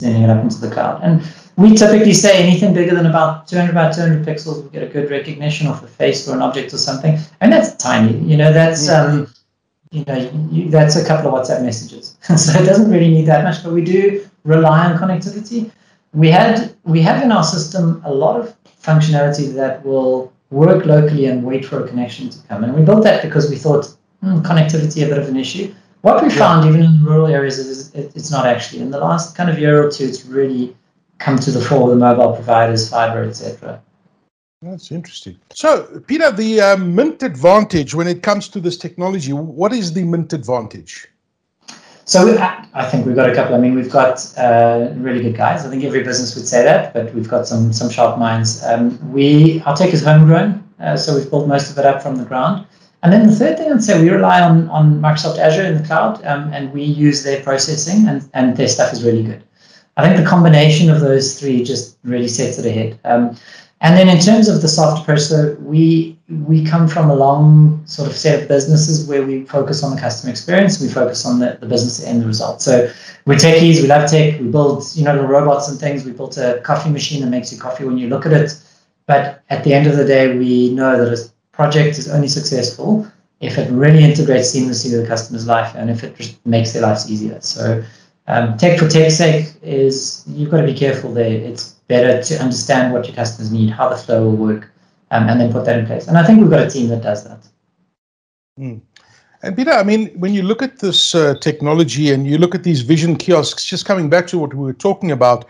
sending 0.00 0.22
it 0.22 0.30
up 0.30 0.42
into 0.42 0.58
the 0.58 0.70
cloud. 0.70 1.00
And 1.02 1.22
we 1.56 1.74
typically 1.74 2.12
say 2.12 2.42
anything 2.42 2.74
bigger 2.74 2.94
than 2.94 3.06
about 3.06 3.48
200 3.48 3.74
by 3.74 3.90
200 3.90 4.26
pixels 4.26 4.62
will 4.62 4.70
get 4.70 4.82
a 4.82 4.86
good 4.86 5.10
recognition 5.10 5.66
of 5.66 5.82
a 5.82 5.86
face 5.86 6.28
or 6.28 6.34
an 6.34 6.42
object 6.42 6.74
or 6.74 6.78
something. 6.78 7.18
And 7.40 7.50
that's 7.50 7.74
tiny. 7.76 8.18
You 8.18 8.36
know, 8.36 8.52
that's 8.52 8.90
um, 8.90 9.32
you 9.90 10.04
know, 10.04 10.30
you, 10.50 10.68
that's 10.68 10.96
a 10.96 11.06
couple 11.06 11.34
of 11.34 11.40
WhatsApp 11.42 11.62
messages. 11.62 12.18
so 12.36 12.58
it 12.58 12.66
doesn't 12.66 12.90
really 12.90 13.08
need 13.08 13.26
that 13.26 13.44
much, 13.44 13.64
but 13.64 13.72
we 13.72 13.82
do 13.82 14.28
rely 14.44 14.84
on 14.84 14.98
connectivity 14.98 15.70
we 16.16 16.30
had 16.30 16.74
we 16.84 17.02
have 17.02 17.22
in 17.22 17.30
our 17.30 17.44
system 17.44 18.02
a 18.04 18.12
lot 18.12 18.40
of 18.40 18.56
functionality 18.82 19.52
that 19.54 19.84
will 19.84 20.32
work 20.50 20.86
locally 20.86 21.26
and 21.26 21.44
wait 21.44 21.64
for 21.64 21.84
a 21.84 21.88
connection 21.88 22.30
to 22.30 22.38
come. 22.48 22.64
And 22.64 22.74
we 22.74 22.82
built 22.82 23.04
that 23.04 23.22
because 23.22 23.50
we 23.50 23.56
thought 23.56 23.84
hmm, 24.22 24.38
connectivity 24.40 25.04
a 25.04 25.08
bit 25.08 25.18
of 25.18 25.28
an 25.28 25.36
issue. 25.36 25.74
What 26.00 26.22
we 26.22 26.30
found, 26.30 26.66
even 26.68 26.82
in 26.82 27.04
rural 27.04 27.26
areas, 27.26 27.58
is 27.58 27.94
it, 27.94 28.12
it's 28.14 28.30
not 28.30 28.46
actually. 28.46 28.80
In 28.80 28.90
the 28.90 29.00
last 29.00 29.36
kind 29.36 29.50
of 29.50 29.58
year 29.58 29.84
or 29.84 29.90
two, 29.90 30.04
it's 30.04 30.24
really 30.24 30.74
come 31.18 31.38
to 31.38 31.50
the 31.50 31.60
fore. 31.60 31.90
The 31.90 31.96
mobile 31.96 32.32
providers, 32.32 32.88
fiber, 32.88 33.24
etc. 33.24 33.82
That's 34.62 34.90
interesting. 34.90 35.36
So, 35.52 36.02
Peter, 36.06 36.30
the 36.30 36.60
uh, 36.60 36.76
Mint 36.76 37.22
advantage 37.22 37.94
when 37.94 38.08
it 38.08 38.22
comes 38.22 38.48
to 38.50 38.60
this 38.60 38.78
technology, 38.78 39.32
what 39.32 39.72
is 39.72 39.92
the 39.92 40.04
Mint 40.04 40.32
advantage? 40.32 41.08
So 42.08 42.38
I, 42.72 42.88
think 42.88 43.04
we've 43.04 43.16
got 43.16 43.28
a 43.28 43.34
couple. 43.34 43.56
I 43.56 43.58
mean, 43.58 43.74
we've 43.74 43.90
got 43.90 44.32
uh, 44.38 44.92
really 44.94 45.20
good 45.20 45.36
guys. 45.36 45.66
I 45.66 45.70
think 45.70 45.82
every 45.82 46.04
business 46.04 46.36
would 46.36 46.46
say 46.46 46.62
that, 46.62 46.94
but 46.94 47.12
we've 47.12 47.28
got 47.28 47.48
some 47.48 47.72
some 47.72 47.90
sharp 47.90 48.16
minds. 48.16 48.62
Um, 48.62 49.12
we 49.12 49.60
our 49.62 49.76
tech 49.76 49.92
is 49.92 50.04
homegrown, 50.04 50.62
uh, 50.78 50.96
so 50.96 51.16
we've 51.16 51.28
built 51.28 51.48
most 51.48 51.72
of 51.72 51.78
it 51.78 51.84
up 51.84 52.00
from 52.00 52.14
the 52.14 52.24
ground. 52.24 52.64
And 53.02 53.12
then 53.12 53.26
the 53.26 53.34
third 53.34 53.58
thing 53.58 53.72
I'd 53.72 53.82
say, 53.82 54.00
we 54.00 54.08
rely 54.08 54.40
on, 54.40 54.68
on 54.68 55.00
Microsoft 55.00 55.38
Azure 55.38 55.64
in 55.64 55.76
the 55.76 55.86
cloud, 55.86 56.24
um, 56.24 56.52
and 56.52 56.72
we 56.72 56.84
use 56.84 57.24
their 57.24 57.42
processing, 57.42 58.06
and, 58.08 58.28
and 58.34 58.56
their 58.56 58.68
stuff 58.68 58.92
is 58.92 59.02
really 59.02 59.24
good. 59.24 59.42
I 59.96 60.06
think 60.06 60.16
the 60.16 60.28
combination 60.28 60.90
of 60.90 61.00
those 61.00 61.38
three 61.40 61.64
just 61.64 61.98
really 62.04 62.28
sets 62.28 62.58
it 62.58 62.66
ahead. 62.66 63.00
Um, 63.04 63.36
and 63.80 63.96
then 63.96 64.08
in 64.08 64.18
terms 64.18 64.48
of 64.48 64.62
the 64.62 64.68
soft 64.68 65.02
approach, 65.02 65.20
so 65.20 65.54
we 65.60 66.16
we 66.28 66.64
come 66.64 66.88
from 66.88 67.08
a 67.10 67.14
long 67.14 67.86
sort 67.86 68.10
of 68.10 68.16
set 68.16 68.42
of 68.42 68.48
businesses 68.48 69.06
where 69.06 69.24
we 69.24 69.44
focus 69.44 69.84
on 69.84 69.94
the 69.94 70.00
customer 70.00 70.30
experience, 70.30 70.80
we 70.80 70.88
focus 70.88 71.24
on 71.24 71.38
the, 71.38 71.56
the 71.60 71.66
business 71.66 72.04
end 72.04 72.24
result. 72.24 72.60
So 72.60 72.90
we're 73.26 73.36
techies, 73.36 73.80
we 73.80 73.86
love 73.86 74.10
tech, 74.10 74.40
we 74.40 74.48
build 74.48 74.84
you 74.94 75.04
know 75.04 75.12
little 75.12 75.28
robots 75.28 75.68
and 75.68 75.78
things. 75.78 76.04
We 76.04 76.12
built 76.12 76.36
a 76.38 76.60
coffee 76.64 76.90
machine 76.90 77.20
that 77.22 77.28
makes 77.28 77.52
you 77.52 77.58
coffee 77.58 77.84
when 77.84 77.98
you 77.98 78.08
look 78.08 78.26
at 78.26 78.32
it. 78.32 78.58
But 79.06 79.42
at 79.50 79.62
the 79.62 79.72
end 79.72 79.86
of 79.86 79.96
the 79.96 80.04
day, 80.04 80.36
we 80.36 80.70
know 80.70 81.04
that 81.04 81.12
a 81.12 81.30
project 81.52 81.98
is 81.98 82.08
only 82.08 82.28
successful 82.28 83.06
if 83.40 83.58
it 83.58 83.70
really 83.70 84.02
integrates 84.02 84.56
seamlessly 84.56 84.92
with 84.92 85.02
the 85.02 85.06
customer's 85.06 85.46
life 85.46 85.74
and 85.76 85.90
if 85.90 86.02
it 86.02 86.16
just 86.16 86.44
makes 86.46 86.72
their 86.72 86.82
lives 86.82 87.10
easier. 87.10 87.40
So 87.40 87.84
um, 88.26 88.56
tech 88.56 88.78
for 88.78 88.88
tech's 88.88 89.16
sake 89.16 89.52
is 89.62 90.24
you've 90.26 90.50
got 90.50 90.62
to 90.62 90.66
be 90.66 90.74
careful 90.74 91.12
there. 91.12 91.30
It's 91.30 91.75
better 91.88 92.22
to 92.22 92.42
understand 92.42 92.92
what 92.92 93.06
your 93.06 93.14
customers 93.14 93.52
need, 93.52 93.70
how 93.70 93.88
the 93.88 93.96
flow 93.96 94.24
will 94.24 94.36
work, 94.36 94.70
um, 95.10 95.28
and 95.28 95.40
then 95.40 95.52
put 95.52 95.64
that 95.64 95.78
in 95.78 95.86
place. 95.86 96.08
And 96.08 96.18
I 96.18 96.24
think 96.24 96.40
we've 96.40 96.50
got 96.50 96.66
a 96.66 96.70
team 96.70 96.88
that 96.88 97.02
does 97.02 97.24
that. 97.24 97.46
Mm. 98.58 98.80
And 99.42 99.54
Peter, 99.54 99.70
I 99.70 99.82
mean, 99.82 100.08
when 100.18 100.34
you 100.34 100.42
look 100.42 100.62
at 100.62 100.78
this 100.80 101.14
uh, 101.14 101.34
technology 101.40 102.10
and 102.10 102.26
you 102.26 102.38
look 102.38 102.54
at 102.54 102.64
these 102.64 102.80
vision 102.80 103.16
kiosks, 103.16 103.64
just 103.64 103.84
coming 103.84 104.08
back 104.08 104.26
to 104.28 104.38
what 104.38 104.54
we 104.54 104.64
were 104.64 104.72
talking 104.72 105.10
about, 105.10 105.44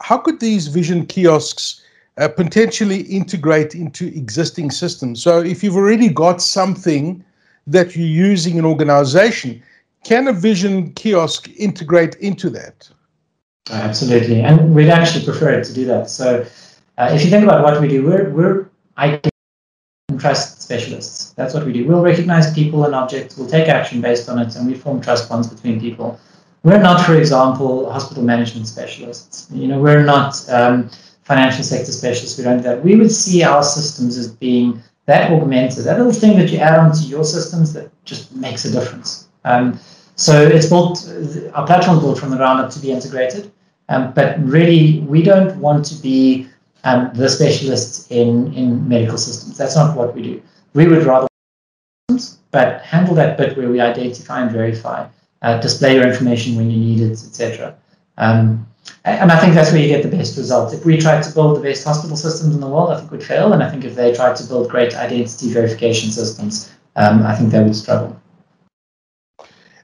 how 0.00 0.18
could 0.18 0.40
these 0.40 0.68
vision 0.68 1.06
kiosks 1.06 1.82
uh, 2.18 2.28
potentially 2.28 3.02
integrate 3.02 3.74
into 3.74 4.06
existing 4.08 4.70
systems? 4.70 5.22
So 5.22 5.40
if 5.40 5.64
you've 5.64 5.76
already 5.76 6.08
got 6.08 6.42
something 6.42 7.24
that 7.66 7.96
you're 7.96 8.06
using 8.06 8.54
in 8.54 8.58
an 8.60 8.64
organization, 8.64 9.62
can 10.04 10.28
a 10.28 10.32
vision 10.32 10.92
kiosk 10.92 11.48
integrate 11.56 12.14
into 12.16 12.48
that? 12.50 12.88
Absolutely, 13.70 14.42
and 14.42 14.74
we'd 14.74 14.90
actually 14.90 15.24
prefer 15.24 15.50
it 15.50 15.64
to 15.64 15.74
do 15.74 15.84
that. 15.86 16.08
So, 16.08 16.46
uh, 16.98 17.10
if 17.12 17.24
you 17.24 17.30
think 17.30 17.44
about 17.44 17.64
what 17.64 17.80
we 17.80 17.88
do, 17.88 18.04
we're 18.06 18.30
we're 18.30 18.68
IT 18.98 19.28
trust 20.18 20.62
specialists. 20.62 21.32
That's 21.32 21.52
what 21.52 21.66
we 21.66 21.72
do. 21.72 21.86
We'll 21.86 22.02
recognize 22.02 22.54
people 22.54 22.84
and 22.84 22.94
objects. 22.94 23.36
We'll 23.36 23.48
take 23.48 23.68
action 23.68 24.00
based 24.00 24.28
on 24.28 24.38
it, 24.38 24.54
and 24.54 24.66
we 24.66 24.74
form 24.74 25.00
trust 25.00 25.28
bonds 25.28 25.48
between 25.48 25.80
people. 25.80 26.18
We're 26.62 26.80
not, 26.80 27.04
for 27.04 27.16
example, 27.16 27.90
hospital 27.90 28.22
management 28.22 28.66
specialists. 28.66 29.48
You 29.52 29.68
know, 29.68 29.80
we're 29.80 30.02
not 30.02 30.48
um, 30.48 30.88
financial 31.24 31.64
sector 31.64 31.92
specialists. 31.92 32.38
We 32.38 32.44
don't 32.44 32.58
do 32.58 32.62
that. 32.64 32.84
We 32.84 32.96
would 32.96 33.12
see 33.12 33.42
our 33.42 33.62
systems 33.62 34.16
as 34.16 34.30
being 34.30 34.82
that 35.06 35.30
augmented, 35.30 35.84
that 35.84 35.98
little 35.98 36.12
thing 36.12 36.36
that 36.38 36.50
you 36.50 36.58
add 36.58 36.78
onto 36.78 37.04
your 37.06 37.24
systems 37.24 37.72
that 37.72 37.90
just 38.04 38.34
makes 38.34 38.64
a 38.64 38.70
difference. 38.72 39.28
Um, 39.44 39.78
so 40.16 40.42
it's 40.42 40.66
built, 40.66 41.08
our 41.54 41.66
platform 41.66 42.00
built 42.00 42.18
from 42.18 42.30
the 42.30 42.36
ground 42.36 42.60
up 42.60 42.70
to 42.70 42.80
be 42.80 42.90
integrated. 42.90 43.52
Um, 43.88 44.12
but 44.12 44.42
really, 44.44 45.00
we 45.00 45.22
don't 45.22 45.56
want 45.58 45.84
to 45.86 45.94
be 45.94 46.48
um, 46.84 47.10
the 47.14 47.28
specialists 47.28 48.10
in, 48.10 48.52
in 48.54 48.88
medical 48.88 49.18
systems. 49.18 49.56
That's 49.56 49.76
not 49.76 49.96
what 49.96 50.14
we 50.14 50.22
do. 50.22 50.42
We 50.74 50.88
would 50.88 51.04
rather, 51.04 51.28
but 52.50 52.82
handle 52.82 53.14
that 53.14 53.36
bit 53.36 53.56
where 53.56 53.68
we 53.68 53.80
identify 53.80 54.42
and 54.42 54.50
verify, 54.50 55.06
uh, 55.42 55.60
display 55.60 55.94
your 55.94 56.06
information 56.06 56.56
when 56.56 56.70
you 56.70 56.78
need 56.78 57.00
it, 57.00 57.12
etc. 57.12 57.76
Um, 58.18 58.66
and 59.04 59.32
I 59.32 59.38
think 59.38 59.54
that's 59.54 59.72
where 59.72 59.80
you 59.80 59.88
get 59.88 60.02
the 60.02 60.16
best 60.16 60.36
results. 60.36 60.72
If 60.72 60.84
we 60.84 60.98
tried 60.98 61.22
to 61.22 61.34
build 61.34 61.56
the 61.56 61.60
best 61.60 61.84
hospital 61.84 62.16
systems 62.16 62.54
in 62.54 62.60
the 62.60 62.68
world, 62.68 62.90
I 62.90 62.98
think 62.98 63.10
we'd 63.10 63.22
fail. 63.22 63.52
And 63.52 63.62
I 63.62 63.70
think 63.70 63.84
if 63.84 63.94
they 63.94 64.14
tried 64.14 64.36
to 64.36 64.44
build 64.44 64.68
great 64.68 64.96
identity 64.96 65.52
verification 65.52 66.10
systems, 66.10 66.72
um, 66.96 67.24
I 67.24 67.34
think 67.34 67.50
they 67.50 67.62
would 67.62 67.76
struggle. 67.76 68.20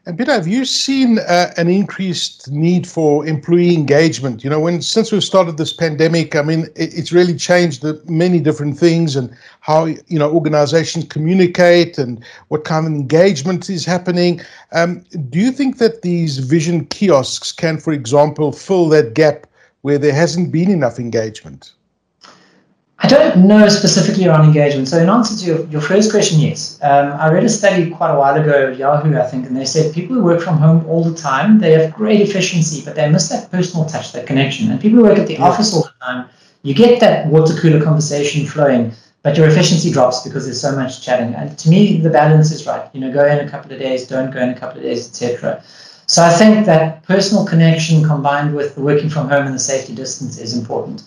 And 0.05 0.19
Peter, 0.19 0.33
have 0.33 0.49
you 0.49 0.65
seen 0.65 1.21
uh, 1.21 1.53
an 1.57 1.69
increased 1.69 2.51
need 2.51 2.89
for 2.89 3.25
employee 3.25 3.73
engagement? 3.73 4.43
You 4.43 4.51
know, 4.51 4.59
when 4.59 4.83
since 4.83 5.13
we've 5.13 5.23
started 5.23 5.59
this 5.59 5.73
pandemic, 5.73 6.35
I 6.35 6.43
mean, 6.43 6.65
it, 6.75 6.93
it's 6.93 7.13
really 7.13 7.37
changed 7.37 7.83
the, 7.83 8.03
many 8.09 8.41
different 8.41 8.77
things 8.77 9.15
and 9.15 9.33
how 9.61 9.85
you 9.85 10.19
know 10.19 10.29
organizations 10.29 11.05
communicate 11.05 11.99
and 11.99 12.25
what 12.49 12.65
kind 12.65 12.85
of 12.85 12.93
engagement 12.93 13.71
is 13.71 13.85
happening. 13.85 14.41
Um, 14.73 15.05
do 15.31 15.39
you 15.39 15.53
think 15.53 15.79
that 15.79 16.03
these 16.03 16.39
vision 16.39 16.87
kiosks 16.87 17.53
can, 17.53 17.79
for 17.79 17.93
example, 17.93 18.51
fill 18.51 18.89
that 18.89 19.15
gap 19.15 19.47
where 19.83 19.99
there 19.99 20.15
hasn't 20.15 20.51
been 20.51 20.71
enough 20.73 20.99
engagement? 20.99 21.75
I 23.03 23.09
don't 23.09 23.49
know 23.49 23.69
specifically 23.69 24.27
around 24.27 24.45
engagement. 24.45 24.87
So, 24.87 24.99
in 24.99 25.09
answer 25.09 25.37
to 25.37 25.45
your, 25.45 25.67
your 25.67 25.81
first 25.81 26.13
question, 26.13 26.39
yes. 26.39 26.79
Um, 26.83 27.13
I 27.13 27.33
read 27.33 27.43
a 27.43 27.49
study 27.49 27.91
quite 27.91 28.13
a 28.13 28.19
while 28.19 28.41
ago 28.41 28.71
at 28.71 28.79
Yahoo, 28.79 29.19
I 29.19 29.25
think, 29.25 29.45
and 29.47 29.57
they 29.57 29.65
said 29.65 29.93
people 29.93 30.15
who 30.15 30.23
work 30.23 30.41
from 30.41 30.59
home 30.59 30.87
all 30.87 31.03
the 31.03 31.17
time, 31.17 31.59
they 31.59 31.73
have 31.73 31.93
great 31.93 32.21
efficiency, 32.21 32.81
but 32.85 32.95
they 32.95 33.11
miss 33.11 33.29
that 33.31 33.51
personal 33.51 33.87
touch, 33.87 34.13
that 34.13 34.27
connection. 34.27 34.71
And 34.71 34.81
people 34.81 34.99
who 34.99 35.05
work 35.05 35.19
at 35.19 35.27
the 35.27 35.35
yeah. 35.35 35.45
office 35.45 35.75
all 35.75 35.83
the 35.83 36.05
time, 36.05 36.29
you 36.63 36.75
get 36.75 37.01
that 37.01 37.27
water 37.27 37.55
cooler 37.55 37.83
conversation 37.83 38.47
flowing, 38.47 38.93
but 39.25 39.37
your 39.37 39.49
efficiency 39.49 39.91
drops 39.91 40.23
because 40.23 40.45
there's 40.45 40.61
so 40.61 40.77
much 40.77 41.03
chatting. 41.03 41.35
And 41.35 41.59
to 41.59 41.69
me, 41.69 42.01
the 42.01 42.11
balance 42.11 42.53
is 42.53 42.67
right. 42.69 42.89
You 42.93 43.01
know, 43.01 43.13
go 43.13 43.27
in 43.27 43.45
a 43.45 43.51
couple 43.51 43.73
of 43.73 43.81
days, 43.81 44.07
don't 44.07 44.31
go 44.31 44.41
in 44.41 44.51
a 44.51 44.59
couple 44.59 44.79
of 44.79 44.85
days, 44.85 45.09
etc. 45.09 45.61
So, 46.07 46.23
I 46.23 46.31
think 46.31 46.67
that 46.67 47.03
personal 47.05 47.47
connection 47.47 48.05
combined 48.05 48.55
with 48.55 48.75
the 48.77 48.83
working 48.83 49.09
from 49.09 49.29
home 49.29 49.47
and 49.47 49.55
the 49.55 49.59
safety 49.59 49.95
distance 49.95 50.39
is 50.39 50.57
important. 50.57 51.03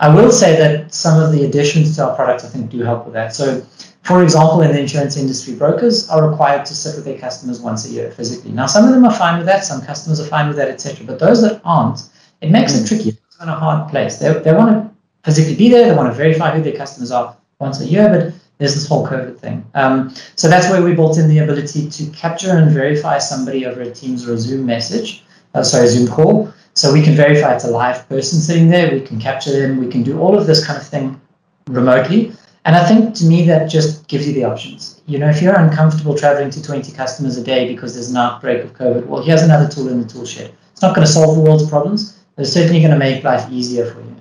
I 0.00 0.14
will 0.14 0.32
say 0.32 0.56
that 0.56 0.92
some 0.92 1.22
of 1.22 1.32
the 1.32 1.44
additions 1.44 1.96
to 1.96 2.08
our 2.08 2.16
products, 2.16 2.44
I 2.44 2.48
think, 2.48 2.70
do 2.70 2.82
help 2.82 3.04
with 3.04 3.14
that. 3.14 3.34
So, 3.34 3.64
for 4.02 4.22
example, 4.22 4.62
in 4.62 4.72
the 4.72 4.80
insurance 4.80 5.16
industry, 5.16 5.54
brokers 5.54 6.08
are 6.10 6.28
required 6.28 6.66
to 6.66 6.74
sit 6.74 6.96
with 6.96 7.04
their 7.04 7.18
customers 7.18 7.60
once 7.60 7.86
a 7.86 7.90
year 7.90 8.10
physically. 8.10 8.50
Now, 8.50 8.66
some 8.66 8.84
of 8.84 8.90
them 8.90 9.04
are 9.04 9.14
fine 9.14 9.38
with 9.38 9.46
that, 9.46 9.64
some 9.64 9.80
customers 9.80 10.18
are 10.18 10.26
fine 10.26 10.48
with 10.48 10.56
that, 10.56 10.68
etc. 10.68 11.06
But 11.06 11.18
those 11.20 11.40
that 11.42 11.60
aren't, 11.64 12.02
it 12.40 12.50
makes 12.50 12.72
mm. 12.72 12.82
it 12.82 12.88
tricky. 12.88 13.10
It's 13.10 13.38
in 13.40 13.48
a 13.48 13.54
hard 13.54 13.88
place. 13.90 14.18
They, 14.18 14.32
they 14.32 14.52
want 14.52 14.70
to 14.72 14.90
physically 15.24 15.54
be 15.54 15.68
there, 15.68 15.88
they 15.88 15.94
want 15.94 16.10
to 16.10 16.16
verify 16.16 16.54
who 16.54 16.62
their 16.62 16.76
customers 16.76 17.12
are 17.12 17.36
once 17.60 17.80
a 17.80 17.86
year, 17.86 18.08
but 18.08 18.34
there's 18.58 18.74
this 18.74 18.86
whole 18.86 19.06
COVID 19.06 19.38
thing. 19.38 19.64
Um, 19.74 20.14
so 20.36 20.48
that's 20.48 20.68
where 20.68 20.82
we 20.82 20.94
built 20.94 21.18
in 21.18 21.28
the 21.28 21.38
ability 21.38 21.88
to 21.90 22.06
capture 22.10 22.56
and 22.56 22.70
verify 22.70 23.18
somebody 23.18 23.66
over 23.66 23.82
a 23.82 23.90
Teams 23.90 24.28
or 24.28 24.34
a 24.34 24.38
Zoom 24.38 24.66
message, 24.66 25.24
uh, 25.54 25.62
sorry, 25.62 25.88
Zoom 25.88 26.08
call. 26.08 26.52
So 26.74 26.92
we 26.92 27.02
can 27.02 27.14
verify 27.14 27.54
it's 27.54 27.64
a 27.64 27.70
live 27.70 28.08
person 28.08 28.40
sitting 28.40 28.68
there. 28.68 28.90
We 28.90 29.00
can 29.00 29.20
capture 29.20 29.52
them. 29.52 29.78
We 29.78 29.88
can 29.88 30.02
do 30.02 30.18
all 30.18 30.38
of 30.38 30.46
this 30.46 30.64
kind 30.66 30.78
of 30.78 30.86
thing 30.86 31.20
remotely. 31.66 32.32
And 32.64 32.76
I 32.76 32.86
think 32.86 33.14
to 33.16 33.24
me 33.24 33.44
that 33.46 33.68
just 33.68 34.06
gives 34.08 34.26
you 34.26 34.32
the 34.34 34.44
options. 34.44 35.02
You 35.06 35.18
know, 35.18 35.28
if 35.28 35.42
you're 35.42 35.58
uncomfortable 35.58 36.16
traveling 36.16 36.50
to 36.50 36.62
20 36.62 36.92
customers 36.92 37.36
a 37.36 37.42
day 37.42 37.66
because 37.66 37.94
there's 37.94 38.10
an 38.10 38.16
outbreak 38.16 38.62
of 38.62 38.72
COVID, 38.74 39.06
well, 39.06 39.22
here's 39.22 39.42
another 39.42 39.68
tool 39.68 39.88
in 39.88 40.00
the 40.00 40.08
tool 40.08 40.24
shed. 40.24 40.52
It's 40.70 40.80
not 40.80 40.94
going 40.94 41.06
to 41.06 41.12
solve 41.12 41.36
the 41.36 41.42
world's 41.42 41.68
problems, 41.68 42.20
but 42.36 42.42
it's 42.42 42.52
certainly 42.52 42.80
going 42.80 42.92
to 42.92 42.98
make 42.98 43.24
life 43.24 43.50
easier 43.50 43.92
for 43.92 44.00
you. 44.00 44.16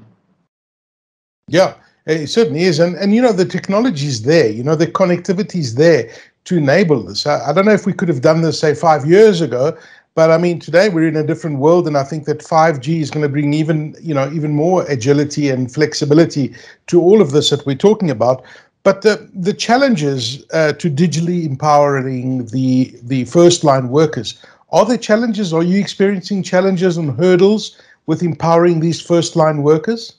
Yeah, 1.48 1.76
it 2.06 2.28
certainly 2.28 2.64
is. 2.64 2.80
And 2.80 2.96
and 2.96 3.14
you 3.14 3.22
know, 3.22 3.34
the 3.34 3.46
technology 3.46 4.08
is 4.08 4.24
there. 4.24 4.50
You 4.50 4.64
know, 4.64 4.76
the 4.76 4.88
connectivity 4.88 5.58
is 5.58 5.76
there 5.76 6.12
to 6.46 6.58
enable 6.58 7.04
this. 7.04 7.28
I, 7.28 7.50
I 7.50 7.54
don't 7.54 7.66
know 7.66 7.74
if 7.74 7.86
we 7.86 7.94
could 7.94 8.10
have 8.10 8.22
done 8.22 8.42
this 8.42 8.60
say 8.60 8.74
five 8.74 9.06
years 9.06 9.42
ago, 9.42 9.78
but 10.16 10.30
I 10.32 10.38
mean, 10.38 10.60
today 10.60 10.90
we're 10.90 11.08
in 11.08 11.16
a 11.16 11.24
different 11.24 11.60
world, 11.60 11.88
and 11.88 11.98
I 11.98 12.04
think 12.04 12.26
that 12.26 12.40
5G 12.40 13.02
is 13.02 13.10
going 13.12 13.24
to 13.24 13.30
bring 13.30 13.54
even, 13.54 13.96
you 14.02 14.14
know, 14.14 14.32
even 14.32 14.52
more 14.52 14.84
agility 14.90 15.50
and 15.50 15.74
flexibility 15.74 16.54
to 16.88 17.02
all 17.02 17.22
of 17.22 17.32
this 17.32 17.50
that 17.50 17.66
we're 17.66 17.76
talking 17.76 18.10
about. 18.10 18.44
But 18.84 19.04
the 19.04 19.30
the 19.34 19.54
challenges 19.54 20.44
uh, 20.54 20.74
to 20.74 20.90
digitally 20.90 21.46
empowering 21.46 22.48
the 22.48 22.94
the 23.04 23.26
first 23.26 23.64
line 23.64 23.90
workers 23.90 24.44
are 24.72 24.86
there 24.86 24.98
challenges? 24.98 25.54
Are 25.54 25.64
you 25.64 25.80
experiencing 25.80 26.44
challenges 26.44 26.98
and 26.98 27.18
hurdles 27.18 27.78
with 28.06 28.24
empowering 28.24 28.80
these 28.80 29.02
first 29.02 29.36
line 29.36 29.64
workers? 29.64 30.14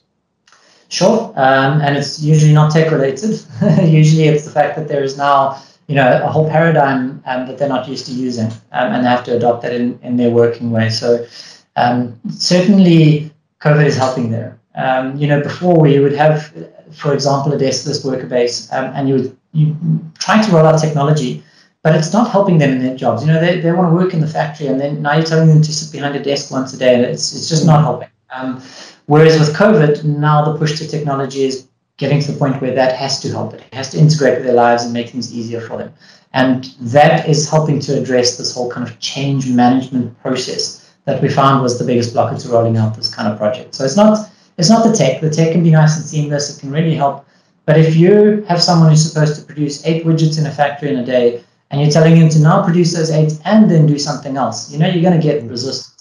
Sure, 0.89 1.33
um, 1.35 1.81
and 1.81 1.97
it's 1.97 2.21
usually 2.21 2.53
not 2.53 2.71
tech 2.71 2.91
related. 2.91 3.41
usually, 3.83 4.25
it's 4.25 4.45
the 4.45 4.51
fact 4.51 4.75
that 4.75 4.87
there 4.87 5.03
is 5.03 5.17
now 5.17 5.59
you 5.87 5.95
know, 5.95 6.23
a 6.23 6.27
whole 6.27 6.49
paradigm 6.49 7.21
um, 7.25 7.47
that 7.47 7.57
they're 7.57 7.69
not 7.69 7.87
used 7.87 8.05
to 8.05 8.11
using, 8.11 8.47
um, 8.71 8.93
and 8.93 9.03
they 9.03 9.09
have 9.09 9.23
to 9.25 9.35
adopt 9.35 9.63
that 9.63 9.73
in, 9.73 9.99
in 10.01 10.17
their 10.17 10.29
working 10.29 10.71
way. 10.71 10.89
So 10.89 11.25
um, 11.75 12.19
certainly, 12.29 13.31
COVID 13.61 13.85
is 13.85 13.97
helping 13.97 14.31
there. 14.31 14.59
Um, 14.75 15.15
you 15.17 15.27
know, 15.27 15.41
before 15.41 15.79
we 15.79 15.99
would 15.99 16.13
have, 16.13 16.53
for 16.91 17.13
example, 17.13 17.53
a 17.53 17.57
deskless 17.57 18.03
worker 18.03 18.27
base, 18.27 18.71
um, 18.71 18.85
and 18.95 19.07
you 19.09 19.15
would 19.15 19.37
you 19.51 19.75
try 20.19 20.41
to 20.41 20.51
roll 20.51 20.65
out 20.65 20.79
technology, 20.79 21.43
but 21.83 21.95
it's 21.95 22.11
not 22.11 22.31
helping 22.31 22.57
them 22.57 22.71
in 22.71 22.79
their 22.79 22.95
jobs. 22.95 23.23
You 23.23 23.31
know, 23.31 23.39
they, 23.39 23.59
they 23.59 23.71
want 23.71 23.89
to 23.89 23.95
work 23.95 24.13
in 24.13 24.19
the 24.19 24.27
factory, 24.27 24.67
and 24.67 24.79
then 24.79 25.01
now 25.01 25.13
you're 25.15 25.25
telling 25.25 25.47
them 25.47 25.61
to 25.61 25.73
sit 25.73 25.91
behind 25.91 26.15
a 26.15 26.23
desk 26.23 26.51
once 26.51 26.73
a 26.73 26.77
day, 26.77 26.95
and 26.95 27.03
it's 27.03 27.35
it's 27.35 27.49
just 27.49 27.65
not 27.65 27.81
helping. 27.81 28.09
Um, 28.31 28.63
whereas 29.05 29.37
with 29.37 29.55
COVID, 29.55 30.03
now 30.05 30.43
the 30.45 30.57
push 30.57 30.79
to 30.79 30.87
technology 30.87 31.43
is 31.43 31.67
getting 32.03 32.19
to 32.19 32.33
the 32.33 32.37
point 32.37 32.61
where 32.61 32.75
that 32.75 32.97
has 32.97 33.21
to 33.21 33.29
help. 33.29 33.53
It 33.53 33.63
has 33.71 33.89
to 33.91 33.97
integrate 33.97 34.35
with 34.35 34.43
their 34.43 34.59
lives 34.65 34.83
and 34.83 34.91
make 34.91 35.09
things 35.09 35.33
easier 35.33 35.61
for 35.61 35.77
them. 35.77 35.93
And 36.33 36.65
that 36.97 37.29
is 37.29 37.49
helping 37.49 37.79
to 37.85 37.97
address 37.97 38.37
this 38.37 38.53
whole 38.53 38.69
kind 38.69 38.85
of 38.85 38.99
change 38.99 39.47
management 39.47 40.19
process 40.21 40.93
that 41.05 41.21
we 41.21 41.29
found 41.29 41.63
was 41.63 41.79
the 41.79 41.85
biggest 41.85 42.11
blocker 42.13 42.37
to 42.37 42.49
rolling 42.49 42.75
out 42.75 42.97
this 42.97 43.13
kind 43.13 43.31
of 43.31 43.37
project. 43.37 43.73
So 43.75 43.85
it's 43.85 43.95
not 43.95 44.29
it's 44.57 44.69
not 44.69 44.85
the 44.85 44.93
tech. 44.93 45.21
The 45.21 45.29
tech 45.29 45.53
can 45.53 45.63
be 45.63 45.71
nice 45.71 45.95
and 45.95 46.05
seamless. 46.05 46.45
It 46.51 46.59
can 46.59 46.71
really 46.71 46.93
help. 46.93 47.25
But 47.65 47.77
if 47.77 47.95
you 47.95 48.43
have 48.49 48.61
someone 48.61 48.89
who's 48.89 49.07
supposed 49.09 49.39
to 49.39 49.45
produce 49.45 49.85
eight 49.85 50.05
widgets 50.05 50.37
in 50.37 50.45
a 50.45 50.51
factory 50.51 50.89
in 50.89 50.99
a 50.99 51.05
day, 51.05 51.41
and 51.71 51.81
you're 51.81 51.89
telling 51.89 52.17
him 52.17 52.27
to 52.29 52.39
now 52.39 52.63
produce 52.63 52.93
those 52.93 53.11
eight 53.11 53.33
and 53.45 53.71
then 53.71 53.87
do 53.87 53.97
something 53.97 54.35
else, 54.35 54.69
you 54.71 54.77
know 54.77 54.87
you're 54.87 55.07
going 55.07 55.19
to 55.19 55.27
get 55.29 55.41
resistance. 55.43 55.92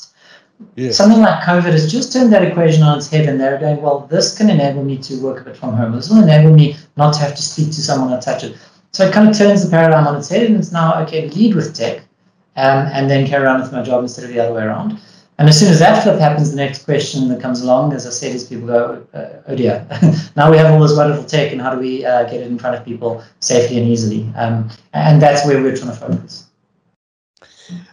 Yeah. 0.77 0.92
Something 0.92 1.20
like 1.20 1.42
COVID 1.42 1.72
has 1.72 1.90
just 1.90 2.12
turned 2.12 2.33
that 2.33 2.42
equation 2.42 2.83
on 2.83 2.98
its 2.98 3.09
head, 3.09 3.29
and 3.29 3.40
they're 3.40 3.59
going, 3.59 3.83
well, 3.83 4.07
this 4.11 4.37
can 4.37 4.51
enable 4.51 4.85
me 4.85 4.98
to 4.98 5.20
work 5.20 5.40
a 5.40 5.44
bit 5.44 5.57
from 5.57 5.75
home. 5.75 5.92
This 5.92 6.09
will 6.09 6.22
enable 6.22 6.53
me 6.53 6.77
not 6.96 7.14
to 7.14 7.20
have 7.20 7.35
to 7.35 7.42
speak 7.42 7.66
to 7.68 7.83
someone 7.83 8.12
or 8.12 8.20
touch 8.20 8.44
it. 8.44 8.57
So 8.92 9.07
it 9.07 9.12
kind 9.12 9.29
of 9.29 9.37
turns 9.37 9.64
the 9.64 9.70
paradigm 9.70 10.07
on 10.07 10.16
its 10.16 10.29
head, 10.29 10.46
and 10.46 10.57
it's 10.57 10.72
now 10.72 11.01
okay, 11.03 11.29
to 11.29 11.35
lead 11.35 11.55
with 11.55 11.75
tech, 11.75 11.98
um, 12.57 12.87
and 12.92 13.11
then 13.11 13.27
carry 13.27 13.46
on 13.46 13.61
with 13.61 13.72
my 13.72 13.83
job 13.83 14.03
instead 14.03 14.25
of 14.25 14.31
the 14.31 14.40
other 14.40 14.55
way 14.55 14.62
around. 14.62 14.98
And 15.38 15.48
as 15.48 15.59
soon 15.59 15.70
as 15.72 15.79
that 15.79 16.03
flip 16.03 16.20
happens, 16.20 16.51
the 16.51 16.57
next 16.57 16.85
question 16.85 17.29
that 17.29 17.40
comes 17.40 17.62
along, 17.62 17.94
as 17.94 18.07
I 18.07 18.11
said, 18.11 18.35
is 18.35 18.44
people 18.44 18.66
go, 18.66 19.05
uh, 19.14 19.42
oh 19.48 19.57
dear, 19.57 19.87
now 20.37 20.51
we 20.51 20.59
have 20.59 20.70
all 20.70 20.81
this 20.81 20.96
wonderful 20.96 21.25
tech, 21.25 21.53
and 21.53 21.61
how 21.61 21.75
do 21.75 21.81
we 21.81 22.05
uh, 22.05 22.25
get 22.25 22.42
it 22.42 22.46
in 22.46 22.59
front 22.59 22.77
of 22.77 22.85
people 22.85 23.25
safely 23.40 23.79
and 23.79 23.88
easily? 23.88 24.31
Um, 24.37 24.70
and 24.92 25.20
that's 25.20 25.44
where 25.46 25.61
we're 25.62 25.77
trying 25.77 25.90
to 25.90 25.96
focus. 25.96 26.46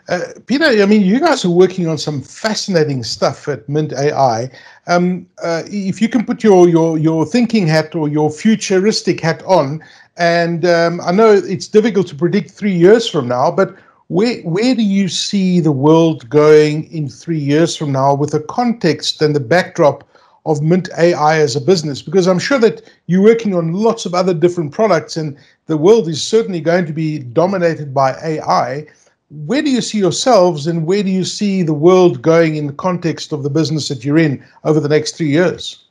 Uh, 0.10 0.22
Peter, 0.48 0.66
I 0.66 0.86
mean, 0.88 1.04
you 1.04 1.20
guys 1.20 1.46
are 1.46 1.52
working 1.52 1.88
on 1.88 2.00
some 2.00 2.22
fascinating 2.24 3.04
stuff 3.04 3.48
at 3.48 3.70
Mint 3.70 3.94
AI. 3.94 4.50
Um, 4.88 5.28
uh, 5.44 5.62
if 5.68 6.02
you 6.02 6.10
can 6.10 6.26
put 6.26 6.44
your, 6.44 6.68
your 6.68 6.98
your 6.98 7.28
thinking 7.28 7.68
hat 7.68 7.94
or 7.94 8.10
your 8.10 8.32
futuristic 8.32 9.22
hat 9.22 9.44
on, 9.44 9.84
and 10.18 10.66
um, 10.66 11.00
I 11.02 11.12
know 11.12 11.32
it's 11.32 11.68
difficult 11.68 12.08
to 12.08 12.16
predict 12.16 12.50
three 12.50 12.74
years 12.74 13.08
from 13.08 13.28
now, 13.28 13.52
but 13.52 13.76
where 14.08 14.42
where 14.42 14.74
do 14.74 14.82
you 14.82 15.08
see 15.10 15.60
the 15.60 15.72
world 15.72 16.28
going 16.28 16.92
in 16.92 17.08
three 17.08 17.38
years 17.40 17.78
from 17.78 17.92
now 17.92 18.16
with 18.16 18.32
the 18.32 18.42
context 18.42 19.22
and 19.22 19.36
the 19.36 19.40
backdrop 19.40 20.04
of 20.48 20.64
Mint 20.64 20.90
AI 20.98 21.38
as 21.40 21.56
a 21.56 21.62
business? 21.62 22.02
Because 22.02 22.28
I'm 22.28 22.40
sure 22.40 22.58
that 22.58 22.82
you're 23.06 23.24
working 23.24 23.54
on 23.54 23.74
lots 23.74 24.08
of 24.08 24.16
other 24.16 24.34
different 24.34 24.72
products, 24.72 25.18
and 25.18 25.38
the 25.68 25.78
world 25.78 26.08
is 26.08 26.24
certainly 26.24 26.62
going 26.62 26.88
to 26.88 26.94
be 26.94 27.20
dominated 27.20 27.94
by 27.94 28.16
AI. 28.24 28.88
Where 29.32 29.62
do 29.62 29.70
you 29.70 29.82
see 29.82 30.00
yourselves, 30.00 30.66
and 30.66 30.88
where 30.88 31.04
do 31.04 31.12
you 31.12 31.24
see 31.24 31.62
the 31.62 31.74
world 31.74 32.22
going 32.22 32.56
in 32.56 32.66
the 32.66 32.74
context 32.74 33.32
of 33.32 33.44
the 33.44 33.50
business 33.50 33.88
that 33.90 34.04
you're 34.04 34.18
in 34.18 34.44
over 34.64 34.80
the 34.80 34.90
next 34.90 35.18
three 35.18 35.30
years? 35.30 35.86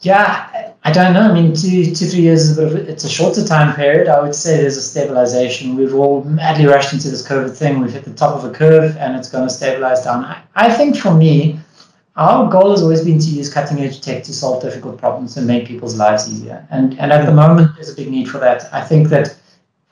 Yeah, 0.00 0.72
I 0.84 0.90
don't 0.90 1.12
know. 1.12 1.20
I 1.20 1.32
mean, 1.32 1.54
two, 1.54 1.94
two, 1.94 2.06
three 2.06 2.22
years 2.22 2.48
is 2.48 2.58
a 2.58 2.62
bit 2.62 2.72
of, 2.72 2.88
it's 2.88 3.04
a 3.04 3.08
shorter 3.08 3.44
time 3.44 3.74
period. 3.76 4.08
I 4.08 4.20
would 4.20 4.34
say 4.34 4.56
there's 4.56 4.76
a 4.76 4.82
stabilization. 4.82 5.76
We've 5.76 5.94
all 5.94 6.24
madly 6.24 6.66
rushed 6.66 6.92
into 6.92 7.08
this 7.08 7.26
COVID 7.26 7.56
thing. 7.56 7.78
We've 7.78 7.92
hit 7.92 8.04
the 8.04 8.14
top 8.14 8.36
of 8.36 8.44
a 8.44 8.52
curve 8.52 8.96
and 8.96 9.14
it's 9.14 9.30
going 9.30 9.46
to 9.46 9.52
stabilize 9.52 10.02
down. 10.02 10.24
I, 10.24 10.42
I 10.56 10.72
think 10.72 10.96
for 10.96 11.14
me, 11.14 11.60
our 12.16 12.50
goal 12.50 12.72
has 12.72 12.82
always 12.82 13.04
been 13.04 13.20
to 13.20 13.28
use 13.28 13.52
cutting 13.52 13.78
edge 13.78 14.00
tech 14.00 14.24
to 14.24 14.32
solve 14.32 14.60
difficult 14.60 14.98
problems 14.98 15.36
and 15.36 15.46
make 15.46 15.68
people's 15.68 15.96
lives 15.96 16.28
easier. 16.28 16.66
And, 16.70 16.98
and 16.98 17.12
at 17.12 17.24
the 17.24 17.32
moment, 17.32 17.70
there's 17.76 17.90
a 17.90 17.94
big 17.94 18.10
need 18.10 18.28
for 18.28 18.38
that. 18.38 18.74
I 18.74 18.82
think 18.82 19.08
that 19.10 19.36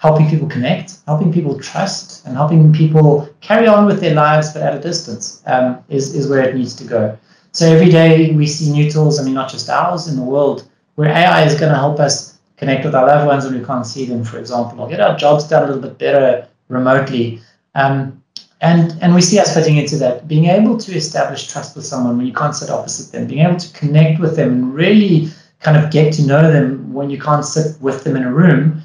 helping 0.00 0.28
people 0.30 0.48
connect, 0.48 0.96
helping 1.06 1.30
people 1.30 1.60
trust, 1.60 2.26
and 2.26 2.34
helping 2.34 2.72
people 2.72 3.28
carry 3.42 3.66
on 3.66 3.84
with 3.84 4.00
their 4.00 4.14
lives 4.14 4.50
but 4.52 4.62
at 4.62 4.74
a 4.74 4.80
distance 4.80 5.42
um, 5.46 5.78
is, 5.90 6.14
is 6.14 6.26
where 6.26 6.42
it 6.48 6.56
needs 6.56 6.74
to 6.74 6.84
go. 6.84 7.16
So 7.52 7.66
every 7.66 7.90
day 7.90 8.32
we 8.32 8.46
see 8.46 8.72
new 8.72 8.90
tools, 8.90 9.20
I 9.20 9.24
mean, 9.24 9.34
not 9.34 9.50
just 9.50 9.68
ours 9.68 10.08
in 10.08 10.16
the 10.16 10.22
world 10.22 10.66
where 10.94 11.10
AI 11.10 11.44
is 11.44 11.58
going 11.58 11.70
to 11.70 11.78
help 11.78 12.00
us 12.00 12.38
connect 12.56 12.84
with 12.84 12.94
our 12.94 13.06
loved 13.06 13.26
ones 13.26 13.44
when 13.44 13.58
we 13.58 13.64
can't 13.64 13.86
see 13.86 14.06
them, 14.06 14.24
for 14.24 14.38
example, 14.38 14.80
or 14.80 14.88
get 14.88 15.00
our 15.00 15.16
jobs 15.16 15.46
done 15.46 15.64
a 15.64 15.66
little 15.66 15.82
bit 15.82 15.98
better 15.98 16.48
remotely. 16.68 17.40
Um, 17.74 18.22
and, 18.62 18.96
and 19.02 19.14
we 19.14 19.20
see 19.20 19.38
us 19.38 19.52
fitting 19.52 19.76
into 19.76 19.96
that, 19.98 20.28
being 20.28 20.46
able 20.46 20.78
to 20.78 20.92
establish 20.94 21.48
trust 21.48 21.76
with 21.76 21.84
someone 21.84 22.16
when 22.16 22.26
you 22.26 22.32
can't 22.32 22.54
sit 22.54 22.70
opposite 22.70 23.12
them, 23.12 23.26
being 23.26 23.44
able 23.44 23.58
to 23.58 23.72
connect 23.74 24.18
with 24.18 24.36
them 24.36 24.50
and 24.50 24.74
really 24.74 25.28
kind 25.60 25.76
of 25.76 25.90
get 25.90 26.12
to 26.14 26.26
know 26.26 26.50
them 26.50 26.92
when 26.92 27.10
you 27.10 27.18
can't 27.18 27.44
sit 27.44 27.80
with 27.82 28.02
them 28.04 28.16
in 28.16 28.24
a 28.24 28.32
room. 28.32 28.82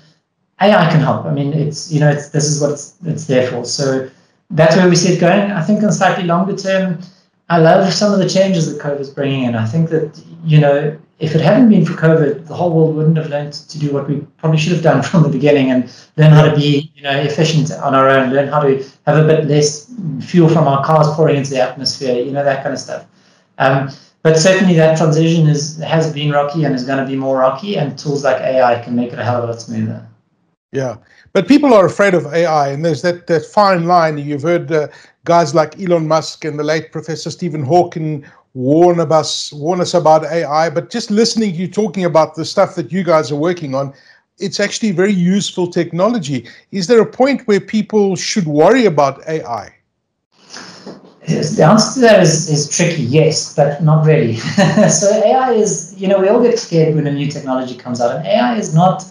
AI 0.61 0.89
can 0.89 1.01
help. 1.01 1.25
I 1.25 1.33
mean, 1.33 1.53
it's 1.53 1.91
you 1.91 1.99
know, 1.99 2.09
it's, 2.09 2.29
this 2.29 2.45
is 2.45 2.61
what 2.61 2.71
it's, 2.71 2.95
it's 3.05 3.25
there 3.25 3.49
for. 3.49 3.65
So 3.65 4.09
that's 4.51 4.75
where 4.75 4.89
we 4.89 4.95
see 4.95 5.13
it 5.13 5.19
going. 5.19 5.51
I 5.51 5.61
think 5.61 5.83
on 5.83 5.91
slightly 5.91 6.23
longer 6.23 6.55
term, 6.55 6.99
I 7.49 7.59
love 7.59 7.91
some 7.93 8.13
of 8.13 8.19
the 8.19 8.29
changes 8.29 8.71
that 8.71 8.81
COVID 8.81 8.99
is 8.99 9.09
bringing 9.09 9.43
in. 9.43 9.55
I 9.55 9.65
think 9.65 9.89
that 9.89 10.21
you 10.43 10.59
know 10.59 10.97
if 11.19 11.33
it 11.33 11.41
hadn't 11.41 11.69
been 11.69 11.85
for 11.85 11.93
COVID, 11.93 12.47
the 12.47 12.53
whole 12.53 12.71
world 12.71 12.95
wouldn't 12.95 13.17
have 13.17 13.29
learned 13.29 13.53
to 13.53 13.79
do 13.79 13.93
what 13.93 14.07
we 14.09 14.19
probably 14.37 14.57
should 14.57 14.73
have 14.73 14.83
done 14.83 15.01
from 15.09 15.23
the 15.23 15.29
beginning 15.29 15.71
and 15.71 15.83
learn 16.17 16.31
how 16.31 16.43
to 16.43 16.55
be, 16.55 16.91
you 16.95 17.03
know, 17.03 17.17
efficient 17.17 17.71
on 17.71 17.95
our 17.95 18.09
own, 18.09 18.33
learn 18.33 18.49
how 18.49 18.59
to 18.59 18.83
have 19.05 19.17
a 19.17 19.25
bit 19.25 19.45
less 19.45 19.91
fuel 20.21 20.49
from 20.49 20.67
our 20.67 20.83
cars 20.83 21.07
pouring 21.15 21.37
into 21.37 21.51
the 21.51 21.61
atmosphere, 21.61 22.15
you 22.15 22.31
know, 22.31 22.43
that 22.43 22.63
kind 22.63 22.73
of 22.73 22.79
stuff. 22.79 23.05
Um, 23.57 23.89
but 24.23 24.37
certainly 24.37 24.75
that 24.75 24.97
transition 24.97 25.47
is 25.47 25.77
has 25.77 26.11
been 26.11 26.31
rocky 26.31 26.63
and 26.63 26.73
is 26.75 26.83
going 26.83 26.97
to 26.97 27.09
be 27.09 27.15
more 27.15 27.37
rocky, 27.37 27.77
and 27.77 27.97
tools 27.97 28.23
like 28.23 28.41
AI 28.41 28.81
can 28.83 28.95
make 28.95 29.13
it 29.13 29.19
a 29.19 29.23
hell 29.23 29.37
of 29.37 29.43
a 29.43 29.51
lot 29.51 29.61
smoother. 29.61 30.05
Yeah, 30.75 30.97
but 31.31 31.47
people 31.47 31.73
are 31.73 31.85
afraid 31.85 32.13
of 32.13 32.25
AI, 32.27 32.69
and 32.69 32.83
there's 32.83 33.01
that 33.01 33.27
that 33.27 33.45
fine 33.45 33.85
line. 33.85 34.17
You've 34.17 34.41
heard 34.41 34.71
uh, 34.71 34.87
guys 35.23 35.55
like 35.55 35.79
Elon 35.81 36.07
Musk 36.07 36.43
and 36.45 36.59
the 36.59 36.63
late 36.63 36.91
Professor 36.91 37.31
Stephen 37.31 37.63
Hawking 37.63 38.25
warn 38.53 38.99
us 38.99 39.53
warn 39.53 39.81
us 39.81 39.93
about 39.93 40.25
AI, 40.25 40.69
but 40.69 40.89
just 40.89 41.11
listening 41.11 41.51
to 41.51 41.57
you 41.57 41.67
talking 41.67 42.05
about 42.05 42.35
the 42.35 42.45
stuff 42.45 42.75
that 42.75 42.91
you 42.91 43.03
guys 43.03 43.31
are 43.31 43.35
working 43.37 43.73
on, 43.73 43.93
it's 44.37 44.59
actually 44.59 44.91
very 44.91 45.13
useful 45.13 45.67
technology. 45.67 46.47
Is 46.71 46.87
there 46.87 47.01
a 47.01 47.05
point 47.05 47.47
where 47.47 47.59
people 47.59 48.15
should 48.15 48.47
worry 48.47 48.85
about 48.85 49.25
AI? 49.27 49.73
The 51.27 51.65
answer 51.67 51.95
to 51.95 51.99
that 52.01 52.21
is, 52.21 52.49
is 52.49 52.69
tricky, 52.69 53.01
yes, 53.01 53.55
but 53.55 53.81
not 53.81 54.05
really. 54.05 54.35
so 54.89 55.09
AI 55.11 55.53
is, 55.53 55.95
you 55.97 56.07
know, 56.07 56.19
we 56.19 56.27
all 56.27 56.41
get 56.41 56.59
scared 56.59 56.93
when 56.93 57.07
a 57.07 57.11
new 57.11 57.31
technology 57.31 57.75
comes 57.75 57.99
out, 57.99 58.15
and 58.15 58.27
AI 58.27 58.57
is 58.57 58.75
not 58.75 59.03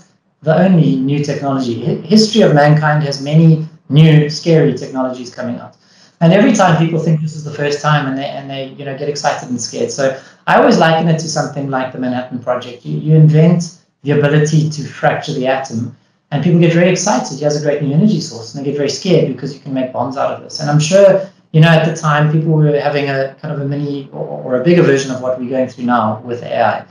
the 0.44 0.56
only 0.56 0.96
new 0.96 1.24
technology. 1.24 1.74
History 2.02 2.42
of 2.42 2.54
mankind 2.54 3.02
has 3.02 3.22
many 3.22 3.66
new 3.88 4.28
scary 4.28 4.74
technologies 4.74 5.34
coming 5.34 5.58
out. 5.58 5.76
And 6.20 6.32
every 6.32 6.52
time 6.52 6.76
people 6.78 7.00
think 7.00 7.20
this 7.20 7.34
is 7.34 7.44
the 7.44 7.50
first 7.52 7.80
time 7.80 8.06
and 8.06 8.16
they, 8.16 8.26
and 8.26 8.48
they 8.48 8.68
you 8.78 8.84
know, 8.84 8.96
get 8.96 9.08
excited 9.08 9.48
and 9.48 9.60
scared. 9.60 9.90
So 9.90 10.20
I 10.46 10.58
always 10.58 10.78
liken 10.78 11.08
it 11.08 11.18
to 11.18 11.28
something 11.28 11.70
like 11.70 11.92
the 11.92 11.98
Manhattan 11.98 12.38
Project. 12.40 12.84
You, 12.84 12.98
you 12.98 13.14
invent 13.14 13.78
the 14.02 14.12
ability 14.12 14.70
to 14.70 14.84
fracture 14.84 15.32
the 15.32 15.46
atom 15.46 15.96
and 16.30 16.44
people 16.44 16.60
get 16.60 16.72
very 16.72 16.90
excited. 16.90 17.38
He 17.38 17.44
has 17.44 17.60
a 17.60 17.64
great 17.64 17.82
new 17.82 17.92
energy 17.94 18.20
source 18.20 18.54
and 18.54 18.60
they 18.64 18.70
get 18.70 18.76
very 18.76 18.90
scared 18.90 19.28
because 19.28 19.54
you 19.54 19.60
can 19.60 19.72
make 19.72 19.92
bombs 19.92 20.16
out 20.16 20.32
of 20.32 20.42
this. 20.42 20.60
And 20.60 20.70
I'm 20.70 20.80
sure, 20.80 21.26
you 21.52 21.60
know, 21.60 21.68
at 21.68 21.84
the 21.86 21.96
time 21.96 22.30
people 22.30 22.52
were 22.52 22.78
having 22.78 23.08
a 23.08 23.34
kind 23.40 23.54
of 23.54 23.60
a 23.60 23.64
mini 23.64 24.10
or, 24.12 24.26
or 24.44 24.60
a 24.60 24.64
bigger 24.64 24.82
version 24.82 25.10
of 25.10 25.22
what 25.22 25.40
we're 25.40 25.50
going 25.50 25.68
through 25.68 25.84
now 25.84 26.20
with 26.20 26.42
AI. 26.42 26.86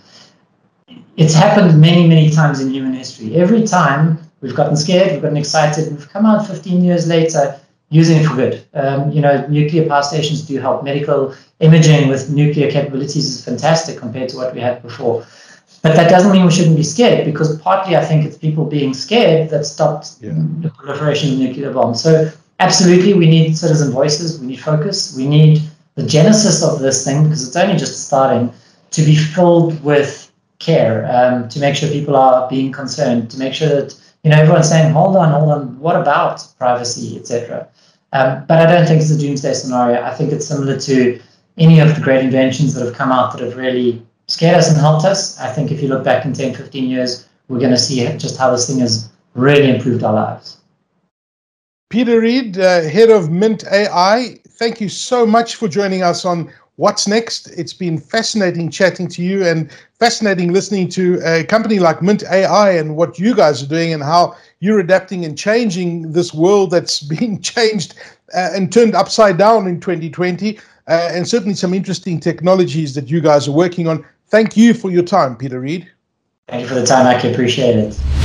It's 1.15 1.33
happened 1.33 1.79
many, 1.79 2.07
many 2.07 2.29
times 2.29 2.59
in 2.59 2.71
human 2.71 2.93
history. 2.93 3.35
Every 3.35 3.65
time 3.67 4.17
we've 4.41 4.55
gotten 4.55 4.75
scared, 4.75 5.11
we've 5.11 5.21
gotten 5.21 5.37
excited, 5.37 5.91
we've 5.91 6.09
come 6.09 6.25
out 6.25 6.47
15 6.47 6.83
years 6.83 7.07
later 7.07 7.59
using 7.89 8.17
it 8.17 8.25
for 8.25 8.35
good. 8.35 8.65
Um, 8.73 9.11
you 9.11 9.21
know, 9.21 9.45
nuclear 9.47 9.87
power 9.87 10.01
stations 10.01 10.41
do 10.41 10.59
help. 10.59 10.83
Medical 10.83 11.35
imaging 11.59 12.09
with 12.09 12.31
nuclear 12.31 12.71
capabilities 12.71 13.27
is 13.27 13.45
fantastic 13.45 13.99
compared 13.99 14.29
to 14.29 14.37
what 14.37 14.53
we 14.55 14.59
had 14.59 14.81
before. 14.81 15.25
But 15.83 15.95
that 15.95 16.09
doesn't 16.09 16.31
mean 16.31 16.45
we 16.45 16.51
shouldn't 16.51 16.77
be 16.77 16.83
scared 16.83 17.25
because 17.25 17.59
partly 17.59 17.95
I 17.95 18.03
think 18.03 18.25
it's 18.25 18.37
people 18.37 18.65
being 18.65 18.93
scared 18.93 19.49
that 19.51 19.65
stopped 19.65 20.15
yeah. 20.21 20.31
the 20.61 20.69
proliferation 20.69 21.33
of 21.33 21.39
nuclear 21.39 21.71
bombs. 21.71 22.01
So 22.01 22.31
absolutely, 22.59 23.13
we 23.13 23.27
need 23.27 23.55
citizen 23.55 23.91
voices. 23.91 24.39
We 24.39 24.47
need 24.47 24.61
focus. 24.61 25.15
We 25.15 25.27
need 25.27 25.61
the 25.95 26.03
genesis 26.03 26.63
of 26.63 26.79
this 26.79 27.03
thing 27.05 27.23
because 27.23 27.45
it's 27.45 27.55
only 27.55 27.77
just 27.77 28.07
starting 28.07 28.51
to 28.91 29.01
be 29.03 29.15
filled 29.15 29.83
with 29.83 30.22
care 30.63 31.05
um, 31.11 31.49
to 31.49 31.59
make 31.59 31.75
sure 31.75 31.89
people 31.89 32.15
are 32.15 32.49
being 32.49 32.71
concerned, 32.71 33.29
to 33.31 33.37
make 33.37 33.53
sure 33.53 33.69
that 33.69 33.95
you 34.23 34.31
know 34.31 34.37
everyone's 34.37 34.69
saying, 34.69 34.93
"Hold 34.93 35.15
on, 35.17 35.31
hold 35.31 35.51
on, 35.51 35.79
what 35.79 35.95
about 35.95 36.45
privacy, 36.57 37.17
etc." 37.17 37.67
Um, 38.13 38.45
but 38.47 38.59
I 38.59 38.71
don't 38.71 38.87
think 38.87 39.01
it's 39.01 39.11
a 39.11 39.17
doomsday 39.17 39.53
scenario. 39.53 40.01
I 40.01 40.13
think 40.13 40.31
it's 40.31 40.47
similar 40.47 40.79
to 40.79 41.19
any 41.57 41.79
of 41.79 41.95
the 41.95 42.01
great 42.01 42.23
inventions 42.23 42.73
that 42.73 42.85
have 42.85 42.95
come 42.95 43.11
out 43.11 43.33
that 43.33 43.41
have 43.43 43.57
really 43.57 44.05
scared 44.27 44.55
us 44.55 44.69
and 44.69 44.77
helped 44.77 45.05
us. 45.05 45.39
I 45.39 45.51
think 45.51 45.71
if 45.71 45.81
you 45.81 45.87
look 45.87 46.03
back 46.03 46.25
in 46.25 46.33
10, 46.33 46.53
15 46.53 46.89
years, 46.89 47.27
we're 47.47 47.59
going 47.59 47.71
to 47.71 47.77
see 47.77 48.05
just 48.17 48.37
how 48.37 48.51
this 48.51 48.67
thing 48.67 48.79
has 48.79 49.09
really 49.33 49.69
improved 49.69 50.03
our 50.03 50.13
lives. 50.13 50.57
Peter 51.89 52.21
Reid, 52.21 52.57
uh, 52.57 52.81
head 52.81 53.09
of 53.09 53.29
Mint 53.29 53.65
AI, 53.71 54.39
thank 54.47 54.81
you 54.81 54.89
so 54.89 55.25
much 55.25 55.55
for 55.55 55.67
joining 55.67 56.01
us 56.01 56.25
on 56.25 56.51
What's 56.77 57.07
Next. 57.07 57.47
It's 57.49 57.73
been 57.73 57.99
fascinating 57.99 58.71
chatting 58.71 59.07
to 59.09 59.21
you 59.21 59.45
and 59.45 59.71
fascinating 59.99 60.51
listening 60.51 60.89
to 60.89 61.21
a 61.23 61.43
company 61.43 61.77
like 61.77 62.01
Mint 62.01 62.23
AI 62.23 62.71
and 62.71 62.95
what 62.95 63.19
you 63.19 63.35
guys 63.35 63.61
are 63.61 63.67
doing 63.67 63.93
and 63.93 64.01
how 64.01 64.35
you're 64.59 64.79
adapting 64.79 65.23
and 65.23 65.37
changing 65.37 66.11
this 66.13 66.33
world 66.33 66.71
that's 66.71 66.99
being 67.15 67.39
changed 67.41 67.95
uh, 68.35 68.49
and 68.53 68.73
turned 68.73 68.95
upside 68.95 69.37
down 69.37 69.67
in 69.67 69.79
2020. 69.79 70.57
Uh, 70.87 71.09
and 71.13 71.27
certainly 71.27 71.53
some 71.53 71.73
interesting 71.73 72.19
technologies 72.19 72.95
that 72.95 73.07
you 73.07 73.21
guys 73.21 73.47
are 73.47 73.53
working 73.53 73.87
on. 73.87 74.03
Thank 74.29 74.57
you 74.57 74.73
for 74.73 74.89
your 74.89 75.03
time, 75.03 75.35
Peter 75.35 75.59
Reid. 75.59 75.89
Thank 76.47 76.63
you 76.63 76.67
for 76.67 76.75
the 76.75 76.85
time, 76.85 77.05
I 77.05 77.19
can 77.19 77.31
appreciate 77.31 77.75
it. 77.75 78.22